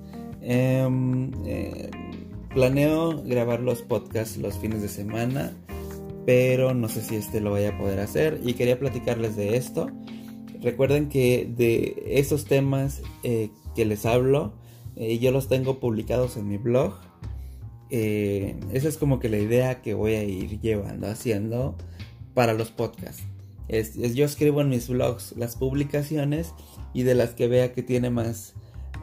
Em, 0.41 1.32
eh, 1.47 1.89
planeo 2.54 3.23
grabar 3.23 3.62
los 3.62 3.82
podcasts 3.82 4.38
los 4.38 4.60
fines 4.60 4.84
de 4.84 4.89
semana, 4.89 5.54
pero 6.27 6.75
no 6.75 6.88
sé 6.88 7.01
si 7.01 7.15
este 7.15 7.41
lo 7.41 7.49
vaya 7.49 7.69
a 7.69 7.77
poder 7.80 7.99
hacer 7.99 8.39
y 8.43 8.54
quería 8.54 8.77
platicarles 8.77 9.36
de 9.36 9.58
esto. 9.58 9.88
Recuerden 10.62 11.10
que 11.10 11.51
de 11.58 12.04
esos 12.12 12.45
temas 12.45 13.01
eh, 13.23 13.49
que 13.75 13.86
les 13.86 14.06
hablo, 14.06 14.54
eh, 14.95 15.17
yo 15.17 15.32
los 15.32 15.47
tengo 15.47 15.80
publicados 15.80 16.38
en 16.38 16.47
mi 16.47 16.58
blog. 16.58 16.93
Eh, 17.93 18.58
esa 18.71 18.88
es 18.88 18.97
como 18.97 19.19
que 19.19 19.27
la 19.27 19.38
idea 19.38 19.82
que 19.82 19.93
voy 19.93 20.13
a 20.13 20.23
ir 20.23 20.62
llevando, 20.62 21.08
haciendo 21.08 21.75
para 22.34 22.54
los 22.54 22.71
podcasts. 22.71 23.23
yo 23.67 24.25
escribo 24.25 24.62
en 24.62 24.69
mis 24.69 24.88
blogs 24.88 25.36
las 25.36 25.58
publicaciones 25.58 26.54
y 26.93 27.04
de 27.04 27.15
las 27.15 27.32
que 27.32 27.49
vea 27.49 27.73
que 27.73 27.84
tiene 27.84 28.10
más, 28.10 28.54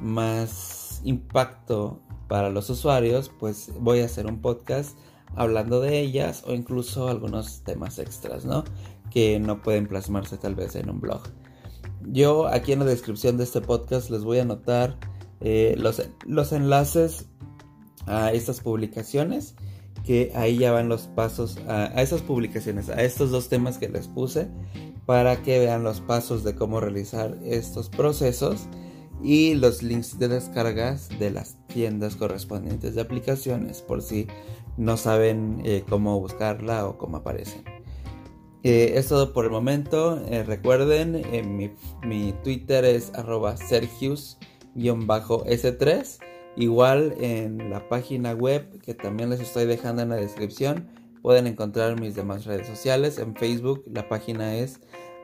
más 0.01 1.03
impacto 1.05 2.01
para 2.29 2.49
los 2.49 2.71
usuarios, 2.71 3.31
pues 3.39 3.71
voy 3.79 4.01
a 4.01 4.07
hacer 4.07 4.27
un 4.27 4.41
podcast 4.41 4.97
hablando 5.37 5.81
de 5.81 6.01
ellas 6.01 6.43
o 6.47 6.55
incluso 6.55 7.09
algunos 7.09 7.63
temas 7.65 7.99
extras, 7.99 8.47
¿no? 8.47 8.65
Que 9.11 9.39
no 9.39 9.61
pueden 9.61 9.87
plasmarse 9.87 10.39
tal 10.39 10.55
vez 10.55 10.77
en 10.77 10.89
un 10.89 11.01
blog. 11.01 11.23
Yo 12.07 12.47
aquí 12.49 12.73
en 12.73 12.79
la 12.79 12.85
descripción 12.87 13.37
de 13.37 13.45
este 13.45 13.61
podcast 13.61 14.09
les 14.09 14.25
voy 14.25 14.39
a 14.39 14.43
anotar 14.43 14.99
eh, 15.41 15.75
los, 15.79 16.03
los 16.27 16.53
enlaces 16.53 17.27
a 18.09 18.33
estas 18.33 18.61
publicaciones 18.61 19.55
que 20.05 20.33
ahí 20.35 20.59
ya 20.59 20.73
van 20.73 20.89
los 20.89 21.03
pasos 21.09 21.59
a, 21.69 21.87
a, 21.87 22.03
esas 22.03 22.23
publicaciones, 22.23 22.89
a 22.89 23.03
estos 23.03 23.31
dos 23.31 23.49
temas 23.49 23.79
que 23.79 23.89
les 23.89 24.09
puse 24.09 24.49
para 25.07 25.43
que 25.43 25.59
vean 25.59 25.83
los 25.83 26.01
pasos 26.01 26.45
de 26.45 26.55
cómo 26.55 26.81
realizar 26.81 27.37
estos 27.45 27.89
procesos 27.89 28.69
y 29.23 29.55
los 29.55 29.83
links 29.83 30.19
de 30.19 30.29
descargas 30.29 31.09
de 31.19 31.31
las 31.31 31.57
tiendas 31.67 32.17
correspondientes 32.17 32.95
de 32.95 33.01
aplicaciones 33.01 33.81
por 33.83 34.03
si 34.03 34.27
no 34.77 34.97
saben 34.97 35.61
eh, 35.65 35.85
cómo 35.89 36.21
buscarla 36.21 36.87
o 36.87 36.99
cómo 36.99 37.17
aparecen. 37.19 37.65
Eh, 38.63 38.93
es 38.97 39.09
todo 39.09 39.33
por 39.33 39.45
el 39.45 39.51
momento. 39.51 40.25
Eh, 40.27 40.45
recuerden, 40.45 41.23
mi, 41.57 41.73
mi, 42.07 42.33
Twitter 42.45 42.85
es 42.85 43.13
arroba 43.15 43.57
sergius-s3. 43.57 46.19
Igual 46.59 47.15
en 47.21 47.71
la 47.71 47.89
página 47.89 48.33
web 48.33 48.81
que 48.81 48.93
también 48.93 49.31
les 49.31 49.39
estoy 49.39 49.65
dejando 49.65 50.03
en 50.03 50.09
la 50.09 50.17
descripción 50.17 50.89
pueden 51.23 51.47
encontrar 51.47 52.01
mis 52.01 52.17
demás 52.17 52.47
redes 52.47 52.67
sociales. 52.67 53.19
En 53.19 53.37
Facebook 53.37 53.85
la 53.87 54.09
página 54.09 54.57
es 54.57 54.81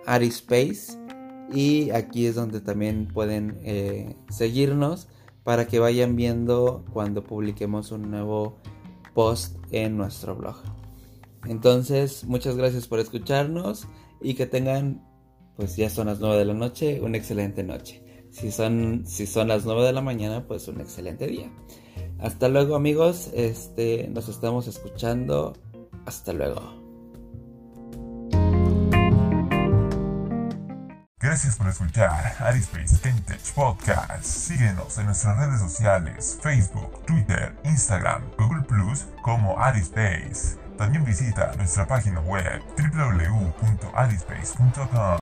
Arispace 0.06 0.96
y 1.52 1.90
aquí 1.90 2.26
es 2.26 2.36
donde 2.36 2.60
también 2.60 3.08
pueden 3.12 4.16
seguirnos 4.30 5.08
para 5.42 5.66
que 5.66 5.80
vayan 5.80 6.14
viendo 6.14 6.84
cuando 6.92 7.24
publiquemos 7.24 7.90
un 7.90 8.12
nuevo 8.12 8.60
post 9.12 9.56
en 9.72 9.96
nuestro 9.96 10.36
blog. 10.36 10.62
Entonces, 11.46 12.22
muchas 12.24 12.56
gracias 12.56 12.86
por 12.86 13.00
escucharnos 13.00 13.88
y 14.20 14.34
que 14.34 14.46
tengan, 14.46 15.04
pues 15.56 15.74
ya 15.74 15.90
son 15.90 16.06
las 16.06 16.20
9 16.20 16.38
de 16.38 16.44
la 16.44 16.54
noche, 16.54 17.00
una 17.02 17.18
excelente 17.18 17.64
noche. 17.64 18.03
Si 18.34 18.50
son, 18.50 19.04
si 19.06 19.28
son 19.28 19.46
las 19.46 19.64
9 19.64 19.84
de 19.84 19.92
la 19.92 20.00
mañana, 20.00 20.44
pues 20.48 20.66
un 20.66 20.80
excelente 20.80 21.28
día. 21.28 21.52
Hasta 22.18 22.48
luego 22.48 22.74
amigos, 22.74 23.30
este, 23.32 24.08
nos 24.08 24.28
estamos 24.28 24.66
escuchando. 24.66 25.52
Hasta 26.04 26.32
luego. 26.32 26.60
Gracias 31.20 31.54
por 31.56 31.68
escuchar 31.68 32.34
Arispace 32.40 32.98
Vintage 33.04 33.52
Podcast. 33.54 34.24
Síguenos 34.24 34.98
en 34.98 35.06
nuestras 35.06 35.38
redes 35.38 35.60
sociales, 35.60 36.36
Facebook, 36.42 37.04
Twitter, 37.06 37.56
Instagram, 37.64 38.24
Google 38.36 38.64
Plus 38.64 39.06
como 39.22 39.60
Arispace. 39.60 40.58
También 40.76 41.04
visita 41.04 41.54
nuestra 41.56 41.86
página 41.86 42.18
web 42.20 42.60
www.arispace.com. 42.76 45.04